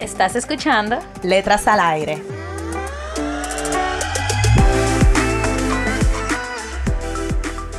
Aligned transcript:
¿Estás 0.00 0.36
escuchando? 0.36 0.98
Letras 1.22 1.66
al 1.66 1.80
aire. 1.80 2.22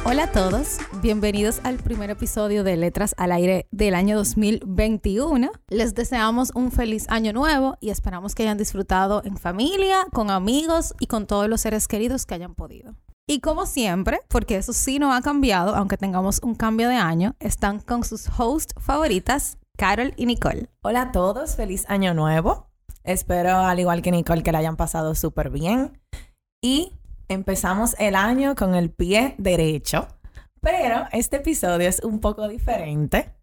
Hola 0.04 0.24
a 0.24 0.32
todos, 0.32 0.78
bienvenidos 1.04 1.60
al 1.64 1.78
primer 1.78 2.10
episodio 2.10 2.64
de 2.64 2.76
Letras 2.76 3.14
al 3.20 3.32
Aire 3.32 3.68
del 3.70 3.94
año 3.94 4.18
2021. 4.18 5.52
Les 5.70 5.94
deseamos 5.94 6.52
un 6.56 6.72
feliz 6.72 7.06
año 7.10 7.34
nuevo 7.34 7.78
y 7.82 7.92
esperamos 7.92 8.34
que 8.34 8.42
hayan 8.42 8.58
disfrutado 8.58 9.22
en 9.24 9.38
familia, 9.38 10.08
con 10.12 10.32
amigos 10.32 10.96
y 11.00 11.06
con 11.06 11.28
todos 11.28 11.48
los 11.48 11.62
seres 11.62 11.88
queridos 11.88 12.26
que 12.26 12.34
hayan 12.34 12.56
podido. 12.56 12.96
Y 13.28 13.42
como 13.42 13.68
siempre, 13.68 14.22
porque 14.28 14.56
eso 14.56 14.74
sí 14.74 14.98
no 14.98 15.14
ha 15.14 15.22
cambiado, 15.22 15.76
aunque 15.76 15.98
tengamos 15.98 16.40
un 16.42 16.56
cambio 16.56 16.90
de 16.90 16.96
año, 16.96 17.36
están 17.40 17.80
con 17.80 18.04
sus 18.04 18.28
hosts 18.40 18.74
favoritas, 18.80 19.60
Carol 19.78 20.16
y 20.18 20.26
Nicole. 20.26 20.70
Hola 20.82 21.04
a 21.04 21.12
todos, 21.12 21.56
feliz 21.56 21.86
año 21.88 22.16
nuevo. 22.16 22.68
Espero, 23.04 23.58
al 23.58 23.80
igual 23.80 24.02
que 24.02 24.12
Nicole, 24.12 24.42
que 24.42 24.52
la 24.52 24.58
hayan 24.58 24.76
pasado 24.76 25.14
súper 25.14 25.52
bien. 25.52 26.02
Y 26.64 26.94
empezamos 27.28 27.96
el 28.00 28.16
año 28.16 28.56
con 28.56 28.74
el 28.74 28.90
pie 28.90 29.36
derecho, 29.38 30.08
pero 30.62 31.06
este 31.12 31.38
episodio 31.38 31.88
es 31.88 32.04
un 32.04 32.20
poco 32.20 32.48
diferente 32.48 33.36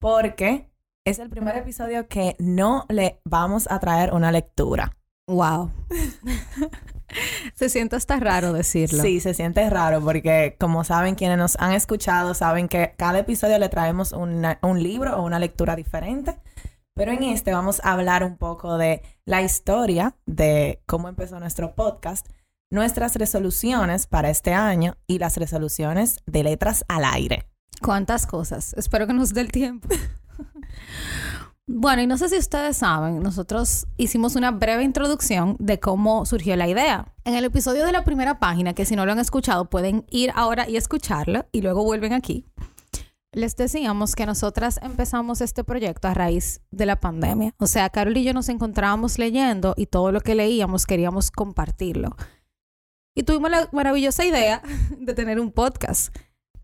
porque 0.00 0.72
es 1.04 1.18
el 1.18 1.28
primer 1.28 1.58
episodio 1.58 2.08
que 2.08 2.36
no 2.38 2.86
le 2.88 3.20
vamos 3.24 3.70
a 3.70 3.78
traer 3.78 4.14
una 4.14 4.32
lectura. 4.32 4.96
Wow. 5.32 5.70
se 7.54 7.68
siente 7.68 7.96
hasta 7.96 8.18
raro 8.20 8.52
decirlo. 8.52 9.02
Sí, 9.02 9.20
se 9.20 9.34
siente 9.34 9.68
raro 9.70 10.00
porque 10.02 10.56
como 10.58 10.84
saben 10.84 11.14
quienes 11.14 11.38
nos 11.38 11.56
han 11.58 11.72
escuchado, 11.72 12.34
saben 12.34 12.68
que 12.68 12.94
cada 12.96 13.20
episodio 13.20 13.58
le 13.58 13.68
traemos 13.68 14.12
un 14.12 14.82
libro 14.82 15.16
o 15.16 15.22
una 15.22 15.38
lectura 15.38 15.74
diferente. 15.76 16.38
Pero 16.94 17.12
en 17.12 17.22
este 17.22 17.52
vamos 17.52 17.80
a 17.82 17.92
hablar 17.92 18.22
un 18.22 18.36
poco 18.36 18.76
de 18.76 19.02
la 19.24 19.40
historia 19.40 20.14
de 20.26 20.82
cómo 20.86 21.08
empezó 21.08 21.40
nuestro 21.40 21.74
podcast 21.74 22.26
nuestras 22.72 23.16
resoluciones 23.16 24.06
para 24.06 24.30
este 24.30 24.54
año 24.54 24.96
y 25.06 25.18
las 25.18 25.36
resoluciones 25.36 26.20
de 26.24 26.42
letras 26.42 26.86
al 26.88 27.04
aire. 27.04 27.46
¿Cuántas 27.82 28.26
cosas? 28.26 28.72
Espero 28.78 29.06
que 29.06 29.12
nos 29.12 29.34
dé 29.34 29.42
el 29.42 29.52
tiempo. 29.52 29.88
bueno, 31.74 32.02
y 32.02 32.06
no 32.06 32.18
sé 32.18 32.28
si 32.28 32.36
ustedes 32.36 32.76
saben, 32.76 33.22
nosotros 33.22 33.86
hicimos 33.96 34.36
una 34.36 34.50
breve 34.50 34.82
introducción 34.82 35.56
de 35.58 35.80
cómo 35.80 36.26
surgió 36.26 36.54
la 36.54 36.68
idea. 36.68 37.14
En 37.24 37.34
el 37.34 37.46
episodio 37.46 37.86
de 37.86 37.92
la 37.92 38.04
primera 38.04 38.38
página, 38.38 38.74
que 38.74 38.84
si 38.84 38.94
no 38.94 39.06
lo 39.06 39.12
han 39.12 39.18
escuchado, 39.18 39.70
pueden 39.70 40.04
ir 40.10 40.32
ahora 40.34 40.68
y 40.68 40.76
escucharlo 40.76 41.46
y 41.50 41.62
luego 41.62 41.82
vuelven 41.82 42.12
aquí. 42.12 42.44
Les 43.32 43.56
decíamos 43.56 44.14
que 44.14 44.26
nosotras 44.26 44.80
empezamos 44.82 45.40
este 45.40 45.64
proyecto 45.64 46.08
a 46.08 46.12
raíz 46.12 46.60
de 46.70 46.84
la 46.84 47.00
pandemia. 47.00 47.54
O 47.56 47.66
sea, 47.66 47.88
Carol 47.88 48.18
y 48.18 48.24
yo 48.24 48.34
nos 48.34 48.50
encontrábamos 48.50 49.18
leyendo 49.18 49.72
y 49.74 49.86
todo 49.86 50.12
lo 50.12 50.20
que 50.20 50.34
leíamos 50.34 50.84
queríamos 50.84 51.30
compartirlo. 51.30 52.16
Y 53.16 53.22
tuvimos 53.22 53.50
la 53.50 53.70
maravillosa 53.72 54.26
idea 54.26 54.60
de 54.98 55.14
tener 55.14 55.40
un 55.40 55.50
podcast. 55.50 56.14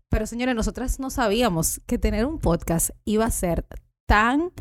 Pero 0.09 0.27
señores, 0.27 0.53
nosotras 0.53 0.99
no 0.99 1.09
sabíamos 1.09 1.81
que 1.87 1.97
tener 1.97 2.27
un 2.27 2.37
podcast 2.37 2.91
iba 3.05 3.25
a 3.25 3.31
ser 3.31 3.65
tan 4.05 4.51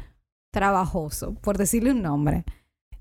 trabajoso, 0.50 1.34
por 1.34 1.58
decirle 1.58 1.92
un 1.92 2.02
nombre. 2.02 2.44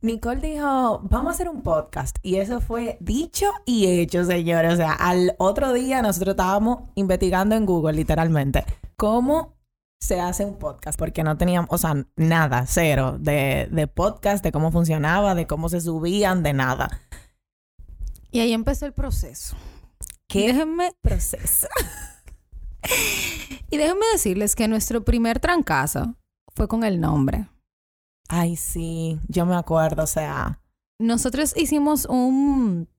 Nicole 0.02 0.42
dijo, 0.42 1.00
vamos 1.04 1.32
a 1.32 1.34
hacer 1.34 1.50
un 1.50 1.64
podcast. 1.64 2.18
Y 2.22 2.36
eso 2.36 2.62
fue 2.62 2.98
dicho 3.00 3.48
y 3.66 3.88
hecho, 3.88 4.24
señores. 4.26 4.74
O 4.74 4.78
sea, 4.78 4.94
al 4.94 5.36
otro 5.40 5.74
día 5.74 6.02
nosotros 6.02 6.34
estábamos 6.34 6.90
investigando 6.96 7.56
en 7.56 7.66
Google, 7.66 7.94
literalmente, 7.94 8.64
cómo 8.96 9.56
se 10.00 10.20
hace 10.20 10.46
un 10.46 10.60
podcast. 10.60 11.00
Porque 11.00 11.24
no 11.24 11.38
teníamos, 11.38 11.70
o 11.72 11.78
sea, 11.78 11.96
nada, 12.16 12.66
cero, 12.68 13.18
de, 13.20 13.68
de 13.72 13.88
podcast, 13.88 14.44
de 14.44 14.52
cómo 14.52 14.72
funcionaba, 14.72 15.34
de 15.34 15.48
cómo 15.48 15.68
se 15.68 15.82
subían, 15.82 16.44
de 16.44 16.54
nada. 16.54 17.02
Y 18.32 18.40
ahí 18.40 18.54
empezó 18.54 18.86
el 18.86 18.94
proceso. 18.94 19.56
¿Qué 20.28 20.48
déjenme 20.48 20.92
proceso? 21.02 21.68
y 23.72 23.78
déjenme 23.78 24.06
decirles 24.14 24.54
que 24.54 24.68
nuestro 24.68 25.04
primer 25.04 25.40
trancazo 25.40 26.16
fue 26.58 26.68
con 26.68 26.84
el 26.84 27.00
nombre. 27.00 27.48
Ay, 28.28 28.56
sí, 28.56 29.20
yo 29.28 29.46
me 29.46 29.56
acuerdo, 29.56 30.04
o 30.04 30.08
sea. 30.08 30.60
Nosotros 31.00 31.56
hicimos 31.56 32.06
un, 32.06 32.90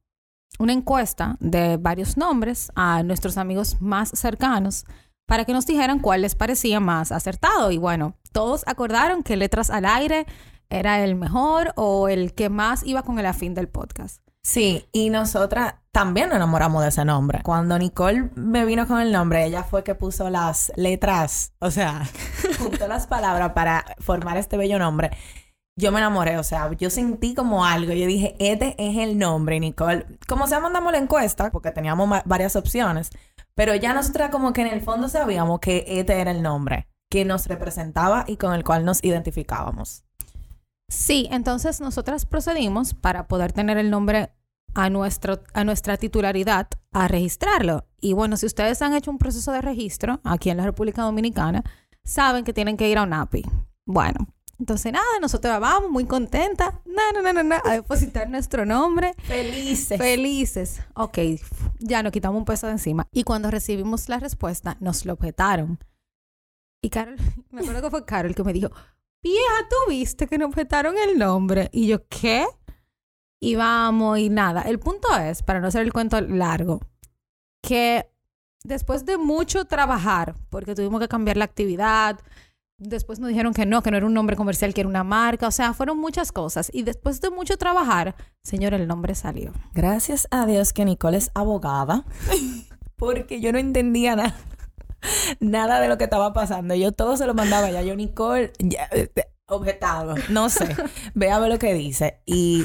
una 0.61 0.73
encuesta 0.73 1.37
de 1.41 1.77
varios 1.77 2.17
nombres 2.17 2.71
a 2.77 3.03
nuestros 3.03 3.37
amigos 3.37 3.81
más 3.81 4.11
cercanos 4.11 4.85
para 5.27 5.45
que 5.45 5.53
nos 5.53 5.67
dijeran 5.67 5.99
cuál 5.99 6.23
les 6.23 6.37
parecía 6.37 6.79
más 6.79 7.11
acertado. 7.11 7.73
Y 7.73 7.79
bueno, 7.79 8.15
todos 8.31 8.63
acordaron 8.69 9.25
que 9.25 9.37
Letras 9.37 9.71
al 9.71 9.87
Aire 9.87 10.25
era 10.71 11.03
el 11.03 11.17
mejor 11.17 11.73
o 11.75 12.09
el 12.09 12.35
que 12.35 12.49
más 12.51 12.87
iba 12.87 13.03
con 13.03 13.19
el 13.19 13.27
afín 13.27 13.55
del 13.55 13.69
podcast. 13.69 14.23
Sí, 14.49 14.89
y 14.93 15.11
nosotras 15.11 15.75
también 15.93 16.29
nos 16.29 16.37
enamoramos 16.37 16.81
de 16.81 16.89
ese 16.89 17.05
nombre. 17.05 17.43
Cuando 17.43 17.79
Nicole 17.79 18.31
me 18.35 18.65
vino 18.65 18.89
con 18.89 18.99
el 18.99 19.13
nombre, 19.13 19.45
ella 19.45 19.63
fue 19.63 19.85
que 19.85 19.95
puso 19.95 20.31
las 20.31 20.73
letras, 20.75 21.53
o 21.59 21.71
sea, 21.71 22.09
juntó 22.59 22.89
las 22.89 23.07
palabras 23.07 23.53
para 23.53 23.85
formar 23.99 24.39
este 24.39 24.57
bello 24.57 24.79
nombre. 24.79 25.11
Yo 25.77 25.93
me 25.93 25.99
enamoré, 25.99 26.39
o 26.39 26.43
sea, 26.43 26.73
yo 26.73 26.89
sentí 26.89 27.35
como 27.35 27.67
algo. 27.67 27.93
Yo 27.93 28.07
dije, 28.07 28.37
este 28.39 28.75
es 28.79 28.97
el 28.97 29.19
nombre, 29.19 29.61
Nicole. 29.61 30.07
Como 30.27 30.47
sea, 30.47 30.61
mandamos 30.61 30.93
la 30.93 30.99
encuesta, 30.99 31.51
porque 31.51 31.71
teníamos 31.71 32.09
varias 32.25 32.57
opciones, 32.57 33.11
pero 33.55 33.75
ya 33.75 33.93
nosotras 33.93 34.31
como 34.31 34.55
que 34.55 34.63
en 34.63 34.69
el 34.69 34.81
fondo 34.81 35.11
sabíamos 35.11 35.61
que 35.61 35.85
este 35.87 36.23
era 36.23 36.31
el 36.31 36.41
nombre 36.41 36.89
que 37.11 37.27
nos 37.27 37.49
representaba 37.49 38.25
y 38.27 38.39
con 38.39 38.55
el 38.55 38.65
cual 38.65 38.87
nos 38.87 39.05
identificábamos. 39.05 40.05
Sí, 40.89 41.29
entonces 41.31 41.83
nosotras 41.83 42.25
procedimos 42.25 42.95
para 42.95 43.29
poder 43.29 43.53
tener 43.53 43.77
el 43.77 43.91
nombre 43.91 44.31
a, 44.75 44.91
nuestro, 44.91 45.41
a 45.55 45.65
nuestra 45.65 45.97
titularidad 45.97 46.69
a 46.93 47.09
registrarlo. 47.09 47.87
Y 48.01 48.13
bueno, 48.13 48.37
si 48.37 48.47
ustedes 48.47 48.81
han 48.83 48.95
hecho 48.95 49.11
un 49.11 49.19
proceso 49.19 49.53
de 49.53 49.61
registro 49.61 50.21
aquí 50.25 50.51
en 50.51 50.57
la 50.57 50.65
República 50.65 51.03
Dominicana, 51.03 51.65
saben 52.05 52.45
que 52.45 52.53
tienen 52.53 52.77
que 52.77 52.89
ir 52.89 52.99
a 52.99 53.03
un 53.03 53.13
API. 53.13 53.43
Bueno, 53.85 54.29
entonces 54.59 54.93
nada, 54.93 55.05
nosotros 55.21 55.61
vamos 55.61 55.91
muy 55.91 56.05
contentas, 56.05 56.75
no, 56.85 57.23
no, 57.23 57.33
no, 57.33 57.43
no, 57.45 57.57
a 57.65 57.73
depositar 57.75 58.29
nuestro 58.29 58.67
nombre. 58.67 59.15
Felices. 59.23 59.99
Felices. 59.99 60.81
Ok, 60.95 61.19
ya 61.79 62.03
nos 62.03 62.13
quitamos 62.13 62.39
un 62.39 62.45
peso 62.45 62.67
de 62.67 62.73
encima. 62.73 63.07
Y 63.13 63.23
cuando 63.23 63.51
recibimos 63.51 64.09
la 64.09 64.19
respuesta, 64.19 64.77
nos 64.81 65.05
lo 65.07 65.17
petaron. 65.17 65.79
Y 66.83 66.91
Carol, 66.91 67.17
me 67.51 67.61
acuerdo 67.61 67.83
que 67.83 67.91
fue 67.91 68.05
Carol 68.05 68.35
que 68.35 68.43
me 68.43 68.53
dijo, 68.53 68.71
vieja, 69.23 69.69
tú 69.71 69.77
viste 69.91 70.27
que 70.27 70.39
nos 70.39 70.53
petaron 70.53 70.97
el 70.99 71.19
nombre. 71.19 71.69
Y 71.73 71.87
yo, 71.87 72.07
¿qué? 72.09 72.47
Y 73.41 73.55
vamos 73.55 74.19
y 74.19 74.29
nada. 74.29 74.63
El 74.63 74.79
punto 74.79 75.09
es, 75.17 75.43
para 75.43 75.61
no 75.61 75.69
hacer 75.69 75.83
el 75.83 75.93
cuento 75.93 76.21
largo, 76.21 76.81
que 77.63 78.09
después 78.65 79.05
de 79.05 79.17
mucho 79.17 79.65
trabajar, 79.67 80.35
porque 80.51 80.75
tuvimos 80.75 81.01
que 81.01 81.09
cambiar 81.09 81.37
la 81.37 81.45
actividad, 81.45 82.19
después 82.79 83.19
nos 83.19 83.29
dijeron 83.29 83.53
que 83.55 83.67
no, 83.67 83.83
que 83.83 83.91
no 83.91 83.97
era 83.97 84.07
un 84.07 84.15
nombre 84.15 84.37
comercial, 84.37 84.75
que 84.75 84.81
era 84.83 84.89
una 84.89 85.05
marca, 85.05 85.49
o 85.49 85.51
sea, 85.51 85.75
fueron 85.75 85.99
muchas 85.99 86.33
cosas. 86.33 86.71
Y 86.73 86.83
después 86.83 87.21
de 87.21 87.31
mucho 87.31 87.57
trabajar, 87.57 88.15
señor, 88.43 88.75
el 88.75 88.87
nombre 88.87 89.15
salió. 89.15 89.53
Gracias 89.73 90.29
a 90.31 90.47
Dios 90.47 90.73
que 90.73 90.85
Nicole 90.85 91.19
es 91.19 91.31
abogada, 91.35 92.05
porque 92.97 93.41
yo 93.41 93.53
no 93.53 93.59
entendía 93.59 94.17
nada. 94.17 94.35
Nada 95.39 95.81
de 95.81 95.89
lo 95.89 95.97
que 95.97 96.05
estaba 96.05 96.33
pasando. 96.33 96.75
Yo 96.75 96.91
todo 96.91 97.17
se 97.17 97.27
lo 97.27 97.33
mandaba 97.33 97.71
ya. 97.71 97.83
Yo, 97.83 97.95
Nicole, 97.95 98.53
ya, 98.59 98.89
eh, 98.91 99.09
objetado. 99.47 100.17
No 100.29 100.49
sé. 100.49 100.75
Ve 101.15 101.31
a 101.31 101.39
ver 101.39 101.51
lo 101.51 101.59
que 101.61 101.73
dice. 101.73 102.21
Y 102.27 102.65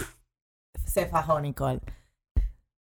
se 0.93 1.07
fajó 1.07 1.39
Nicole. 1.39 1.81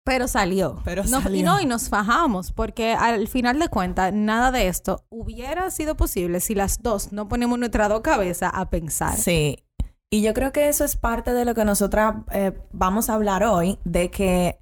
Pero 0.04 0.26
salió. 0.26 0.80
Pero 0.84 1.02
Y 1.30 1.42
no, 1.42 1.60
y 1.60 1.66
nos 1.66 1.90
fajamos, 1.90 2.52
porque 2.52 2.94
al 2.94 3.28
final 3.28 3.58
de 3.58 3.68
cuentas, 3.68 4.12
nada 4.14 4.50
de 4.50 4.68
esto 4.68 5.04
hubiera 5.10 5.70
sido 5.70 5.96
posible 5.96 6.40
si 6.40 6.54
las 6.54 6.82
dos 6.82 7.12
no 7.12 7.28
ponemos 7.28 7.58
nuestra 7.58 7.88
dos 7.88 8.00
cabezas 8.00 8.50
a 8.54 8.70
pensar. 8.70 9.16
Sí. 9.16 9.62
Y 10.10 10.22
yo 10.22 10.32
creo 10.32 10.50
que 10.50 10.70
eso 10.70 10.86
es 10.86 10.96
parte 10.96 11.34
de 11.34 11.44
lo 11.44 11.54
que 11.54 11.66
nosotras 11.66 12.14
eh, 12.32 12.58
vamos 12.72 13.10
a 13.10 13.14
hablar 13.14 13.44
hoy, 13.44 13.78
de 13.84 14.10
que 14.10 14.58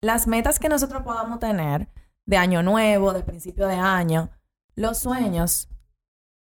las 0.00 0.26
metas 0.26 0.58
que 0.58 0.70
nosotros 0.70 1.02
podamos 1.02 1.38
tener 1.38 1.90
de 2.24 2.38
año 2.38 2.62
nuevo, 2.62 3.12
de 3.12 3.22
principio 3.22 3.66
de 3.66 3.74
año, 3.74 4.30
los 4.74 4.98
sueños 4.98 5.68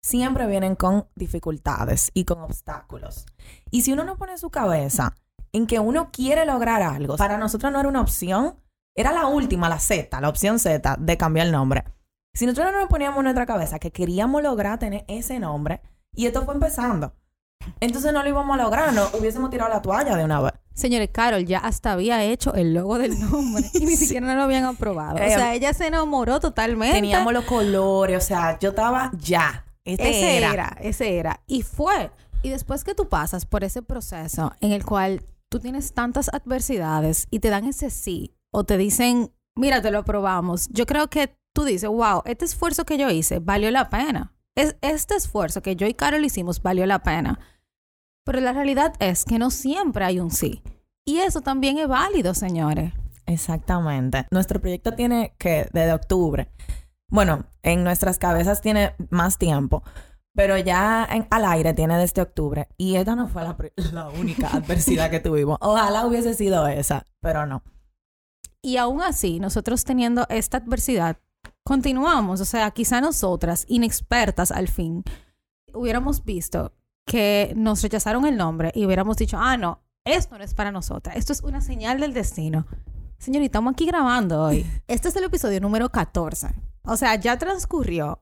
siempre 0.05 0.46
vienen 0.46 0.76
con 0.76 1.08
dificultades 1.17 2.12
y 2.14 2.25
con 2.25 2.40
obstáculos. 2.43 3.26
Y 3.73 3.82
si 3.82 3.93
uno 3.93 4.05
no 4.05 4.17
pone 4.17 4.38
su 4.38 4.50
cabeza 4.50 5.17
en 5.52 5.66
que 5.66 5.78
uno 5.78 6.10
quiere 6.12 6.44
lograr 6.46 6.82
algo, 6.82 7.16
para 7.16 7.37
nosotros 7.38 7.72
no 7.72 7.81
era 7.81 7.88
una 7.88 8.00
opción, 8.00 8.56
era 8.94 9.12
la 9.12 9.26
última, 9.26 9.69
la 9.69 9.78
Z, 9.78 10.20
la 10.20 10.28
opción 10.28 10.58
Z 10.58 10.96
de 10.99 11.16
cambiar 11.16 11.46
el 11.46 11.52
nombre. 11.52 11.84
Si 12.34 12.46
nosotros 12.46 12.72
no 12.72 12.81
nos 12.81 12.88
poníamos 12.88 13.19
en 13.19 13.25
nuestra 13.25 13.44
cabeza 13.46 13.78
que 13.78 13.90
queríamos 13.90 14.43
lograr 14.43 14.78
tener 14.78 15.04
ese 15.08 15.38
nombre, 15.38 15.81
y 16.14 16.26
esto 16.26 16.44
fue 16.44 16.54
empezando, 16.54 17.14
entonces 17.81 18.12
no 18.12 18.22
lo 18.22 18.28
íbamos 18.28 18.58
a 18.58 18.62
lograr, 18.62 18.93
no 18.93 19.06
hubiésemos 19.19 19.50
tirado 19.50 19.70
la 19.70 19.82
toalla 19.82 20.16
de 20.16 20.25
una 20.25 20.40
vez. 20.40 20.52
Señores, 20.75 21.10
Carol 21.12 21.44
ya 21.44 21.58
hasta 21.58 21.93
había 21.93 22.22
hecho 22.25 22.54
el 22.54 22.72
logo 22.72 22.99
del 22.99 23.19
nombre 23.20 23.64
y 23.75 23.84
ni 23.84 23.94
siquiera 23.96 24.26
no 24.26 24.34
lo 24.34 24.43
habían 24.43 24.64
aprobado. 24.64 25.16
o 25.16 25.19
Eh, 25.19 25.28
sea, 25.34 25.54
ella 25.54 25.75
se 25.75 25.87
enamoró 25.87 26.40
totalmente. 26.40 26.94
Teníamos 26.96 27.32
los 27.34 27.44
colores, 27.44 28.16
o 28.16 28.26
sea, 28.26 28.58
yo 28.58 28.70
estaba 28.70 29.10
ya. 29.19 29.66
Este 29.84 30.08
ese 30.10 30.37
era. 30.38 30.52
era. 30.52 30.76
ese 30.81 31.19
era. 31.19 31.40
Y 31.46 31.62
fue. 31.62 32.10
Y 32.43 32.49
después 32.50 32.84
que 32.84 32.94
tú 32.94 33.08
pasas 33.08 33.44
por 33.44 33.64
ese 33.64 33.82
proceso 33.82 34.52
en 34.60 34.72
el 34.72 34.84
cual 34.84 35.22
tú 35.52 35.60
tienes 35.60 35.93
tantas 35.93 36.31
adversidades 36.32 37.26
y 37.31 37.40
te 37.40 37.50
dan 37.50 37.66
ese 37.66 37.90
sí 37.90 38.34
o 38.50 38.64
te 38.64 38.78
dicen, 38.78 39.32
mira, 39.54 39.82
te 39.82 39.90
lo 39.90 39.99
aprobamos, 39.99 40.69
yo 40.70 40.87
creo 40.87 41.10
que 41.10 41.37
tú 41.52 41.64
dices, 41.64 41.90
wow, 41.90 42.22
este 42.25 42.46
esfuerzo 42.46 42.87
que 42.87 42.96
yo 42.96 43.10
hice 43.10 43.38
valió 43.38 43.70
la 43.70 43.90
pena. 43.90 44.34
Es, 44.54 44.76
este 44.81 45.14
esfuerzo 45.14 45.60
que 45.60 45.76
yo 45.76 45.87
y 45.87 45.93
Carol 45.93 46.25
hicimos 46.25 46.62
valió 46.62 46.87
la 46.87 47.02
pena. 47.02 47.38
Pero 48.25 48.40
la 48.40 48.54
realidad 48.54 48.94
es 48.99 49.26
que 49.26 49.38
no 49.38 49.50
siempre 49.50 50.06
hay 50.06 50.20
un 50.20 50.31
sí. 50.31 50.62
Y 51.04 51.19
eso 51.19 51.43
también 51.43 51.76
es 51.76 51.87
válido, 51.87 52.32
señores. 52.32 52.94
Exactamente. 53.26 54.26
Nuestro 54.31 54.58
proyecto 54.58 54.93
tiene 54.93 55.34
que, 55.37 55.69
desde 55.70 55.93
octubre, 55.93 56.50
bueno, 57.08 57.44
en 57.62 57.84
nuestras 57.84 58.19
cabezas 58.19 58.62
tiene 58.62 58.94
más 59.10 59.37
tiempo, 59.37 59.82
pero 60.34 60.56
ya 60.58 61.06
en- 61.11 61.26
al 61.31 61.44
aire 61.44 61.75
tiene 61.75 61.96
desde 61.99 62.23
octubre. 62.23 62.69
Y 62.76 62.96
esta 62.96 63.14
no 63.14 63.29
fue 63.29 63.43
la, 63.43 63.56
la 63.93 64.08
única 64.08 64.49
adversidad 64.49 65.11
que 65.11 65.20
tuvimos. 65.20 65.58
Ojalá 65.61 66.06
hubiese 66.06 66.34
sido 66.34 66.67
esa, 66.67 67.05
pero 67.20 67.46
no. 67.46 67.62
Y 68.62 68.76
aún 68.76 69.02
así, 69.02 69.40
nosotros 69.40 69.84
teniendo 69.84 70.26
esta 70.29 70.58
adversidad, 70.58 71.17
continuamos. 71.64 72.40
O 72.40 72.44
sea, 72.44 72.70
quizá 72.70 73.00
nosotras, 73.00 73.64
inexpertas 73.69 74.52
al 74.52 74.69
fin, 74.69 75.02
hubiéramos 75.75 76.25
visto 76.25 76.73
que 77.05 77.52
nos 77.56 77.82
rechazaron 77.82 78.25
el 78.26 78.37
nombre 78.37 78.70
y 78.75 78.87
hubiéramos 78.87 79.17
dicho, 79.17 79.37
ah, 79.40 79.56
no, 79.56 79.81
esto 80.05 80.38
no 80.38 80.44
es 80.44 80.55
para 80.55 80.70
nosotras. 80.70 81.17
Esto 81.17 81.32
es 81.32 81.43
una 81.43 81.61
señal 81.61 81.99
del 82.00 82.14
destino. 82.14 82.67
Señorita, 83.19 83.46
estamos 83.58 83.73
aquí 83.73 83.87
grabando 83.87 84.43
hoy. 84.43 84.64
Este 84.87 85.08
es 85.08 85.17
el 85.17 85.25
episodio 85.25 85.61
número 85.61 85.90
14. 85.90 86.49
O 86.85 86.96
sea, 86.96 87.14
ya 87.17 87.38
transcurrió 87.38 88.20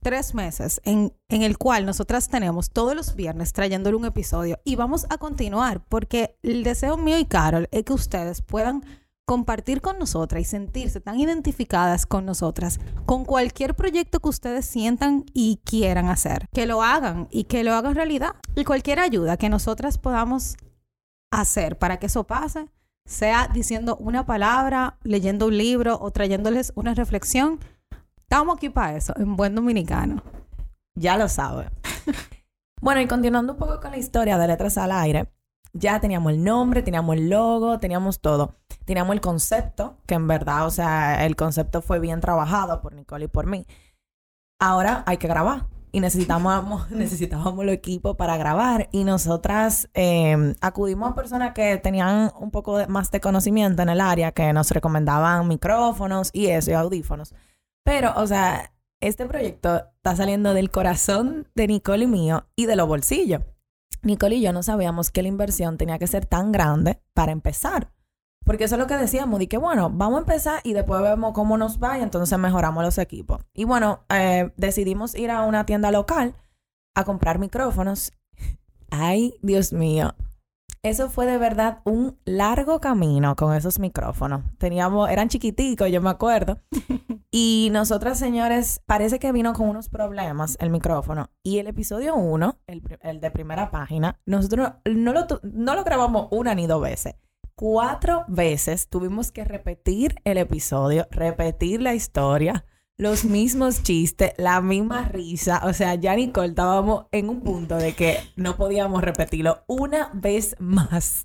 tres 0.00 0.34
meses 0.34 0.80
en, 0.84 1.12
el 1.28 1.58
cual 1.58 1.86
nosotras 1.86 2.28
tenemos 2.28 2.70
todos 2.70 2.94
los 2.94 3.14
viernes 3.14 3.52
trayéndole 3.52 3.96
un 3.96 4.04
episodio 4.04 4.58
y 4.64 4.76
vamos 4.76 5.06
a 5.10 5.18
continuar 5.18 5.84
porque 5.88 6.36
el 6.42 6.64
deseo 6.64 6.96
mío 6.96 7.18
y 7.18 7.24
Carol 7.24 7.68
es 7.70 7.84
que 7.84 7.92
ustedes 7.92 8.42
puedan 8.42 8.84
compartir 9.24 9.82
con 9.82 9.98
nosotras 9.98 10.40
y 10.40 10.44
sentirse 10.46 11.00
tan 11.00 11.20
identificadas 11.20 12.06
con 12.06 12.24
nosotras, 12.24 12.80
con 13.04 13.26
cualquier 13.26 13.74
proyecto 13.74 14.20
que 14.20 14.30
ustedes 14.30 14.64
sientan 14.64 15.26
y 15.34 15.60
quieran 15.64 16.08
hacer, 16.08 16.48
que 16.54 16.64
lo 16.64 16.82
hagan 16.82 17.28
y 17.30 17.44
que 17.44 17.62
lo 17.62 17.74
hagan 17.74 17.94
realidad. 17.94 18.36
Y 18.56 18.64
cualquier 18.64 19.00
ayuda 19.00 19.36
que 19.36 19.50
nosotras 19.50 19.98
podamos 19.98 20.56
hacer 21.30 21.76
para 21.76 21.98
que 21.98 22.06
eso 22.06 22.24
pase, 22.24 22.70
sea 23.04 23.50
diciendo 23.52 23.96
una 24.00 24.24
palabra, 24.24 24.98
leyendo 25.02 25.46
un 25.48 25.58
libro 25.58 25.98
o 26.00 26.10
trayéndoles 26.10 26.72
una 26.74 26.94
reflexión, 26.94 27.60
estamos 28.30 28.58
aquí 28.58 28.68
para 28.68 28.94
eso, 28.94 29.14
en 29.16 29.36
buen 29.36 29.54
dominicano. 29.54 30.22
Ya 30.94 31.16
lo 31.16 31.30
sabe. 31.30 31.70
bueno, 32.82 33.00
y 33.00 33.06
continuando 33.06 33.54
un 33.54 33.58
poco 33.58 33.80
con 33.80 33.92
la 33.92 33.96
historia 33.96 34.36
de 34.36 34.46
Letras 34.46 34.76
al 34.76 34.92
Aire, 34.92 35.32
ya 35.72 35.98
teníamos 35.98 36.32
el 36.32 36.44
nombre, 36.44 36.82
teníamos 36.82 37.16
el 37.16 37.30
logo, 37.30 37.78
teníamos 37.78 38.20
todo. 38.20 38.56
Teníamos 38.84 39.14
el 39.14 39.22
concepto, 39.22 39.96
que 40.06 40.14
en 40.14 40.26
verdad, 40.26 40.66
o 40.66 40.70
sea, 40.70 41.24
el 41.24 41.36
concepto 41.36 41.80
fue 41.80 42.00
bien 42.00 42.20
trabajado 42.20 42.82
por 42.82 42.94
Nicole 42.94 43.24
y 43.24 43.28
por 43.28 43.46
mí. 43.46 43.66
Ahora 44.60 45.04
hay 45.06 45.16
que 45.16 45.26
grabar. 45.26 45.66
Y 45.90 46.00
necesitábamos, 46.00 46.90
necesitábamos 46.90 47.64
los 47.64 47.74
equipos 47.74 48.16
para 48.16 48.36
grabar. 48.36 48.90
Y 48.92 49.04
nosotras 49.04 49.88
eh, 49.94 50.54
acudimos 50.60 51.12
a 51.12 51.14
personas 51.14 51.54
que 51.54 51.78
tenían 51.78 52.30
un 52.38 52.50
poco 52.50 52.78
más 52.88 53.10
de 53.10 53.22
conocimiento 53.22 53.80
en 53.80 53.88
el 53.88 54.02
área, 54.02 54.32
que 54.32 54.52
nos 54.52 54.70
recomendaban 54.70 55.48
micrófonos 55.48 56.28
y 56.34 56.48
eso, 56.48 56.72
y 56.72 56.74
audífonos. 56.74 57.32
Pero, 57.88 58.12
o 58.16 58.26
sea, 58.26 58.70
este 59.00 59.24
proyecto 59.24 59.76
está 59.96 60.14
saliendo 60.14 60.52
del 60.52 60.70
corazón 60.70 61.48
de 61.54 61.66
Nicole 61.66 62.04
y 62.04 62.06
mío 62.06 62.46
y 62.54 62.66
de 62.66 62.76
los 62.76 62.86
bolsillos. 62.86 63.40
Nicole 64.02 64.36
y 64.36 64.42
yo 64.42 64.52
no 64.52 64.62
sabíamos 64.62 65.10
que 65.10 65.22
la 65.22 65.28
inversión 65.28 65.78
tenía 65.78 65.98
que 65.98 66.06
ser 66.06 66.26
tan 66.26 66.52
grande 66.52 67.00
para 67.14 67.32
empezar. 67.32 67.90
Porque 68.44 68.64
eso 68.64 68.74
es 68.74 68.78
lo 68.78 68.86
que 68.86 68.98
decíamos, 68.98 69.38
de 69.38 69.48
que 69.48 69.56
bueno, 69.56 69.88
vamos 69.88 70.18
a 70.18 70.20
empezar 70.20 70.60
y 70.64 70.74
después 70.74 71.00
vemos 71.00 71.32
cómo 71.32 71.56
nos 71.56 71.82
va 71.82 71.98
y 71.98 72.02
entonces 72.02 72.38
mejoramos 72.38 72.84
los 72.84 72.98
equipos. 72.98 73.40
Y 73.54 73.64
bueno, 73.64 74.04
eh, 74.10 74.52
decidimos 74.58 75.14
ir 75.14 75.30
a 75.30 75.44
una 75.44 75.64
tienda 75.64 75.90
local 75.90 76.34
a 76.94 77.04
comprar 77.04 77.38
micrófonos. 77.38 78.12
Ay, 78.90 79.38
Dios 79.40 79.72
mío. 79.72 80.14
Eso 80.82 81.08
fue 81.08 81.24
de 81.24 81.38
verdad 81.38 81.80
un 81.84 82.18
largo 82.26 82.82
camino 82.82 83.34
con 83.34 83.56
esos 83.56 83.78
micrófonos. 83.78 84.42
Teníamos, 84.58 85.08
eran 85.08 85.30
chiquiticos, 85.30 85.90
yo 85.90 86.02
me 86.02 86.10
acuerdo. 86.10 86.60
Y 87.30 87.68
nosotras, 87.72 88.18
señores, 88.18 88.80
parece 88.86 89.18
que 89.18 89.32
vino 89.32 89.52
con 89.52 89.68
unos 89.68 89.90
problemas 89.90 90.56
el 90.60 90.70
micrófono. 90.70 91.30
Y 91.42 91.58
el 91.58 91.66
episodio 91.66 92.16
1, 92.16 92.60
el, 92.66 92.82
el 93.02 93.20
de 93.20 93.30
primera 93.30 93.70
página, 93.70 94.18
nosotros 94.24 94.70
no 94.86 95.12
lo, 95.12 95.26
no 95.42 95.74
lo 95.74 95.84
grabamos 95.84 96.28
una 96.30 96.54
ni 96.54 96.66
dos 96.66 96.80
veces. 96.80 97.16
Cuatro 97.54 98.24
veces 98.28 98.88
tuvimos 98.88 99.30
que 99.30 99.44
repetir 99.44 100.14
el 100.24 100.38
episodio, 100.38 101.06
repetir 101.10 101.82
la 101.82 101.94
historia, 101.94 102.64
los 102.96 103.24
mismos 103.24 103.82
chistes, 103.82 104.32
la 104.38 104.62
misma 104.62 105.08
risa. 105.08 105.60
O 105.64 105.74
sea, 105.74 105.96
ya 105.96 106.16
Nicole 106.16 106.48
estábamos 106.48 107.06
en 107.12 107.28
un 107.28 107.40
punto 107.40 107.76
de 107.76 107.94
que 107.94 108.18
no 108.36 108.56
podíamos 108.56 109.02
repetirlo 109.02 109.64
una 109.66 110.10
vez 110.14 110.56
más. 110.60 111.24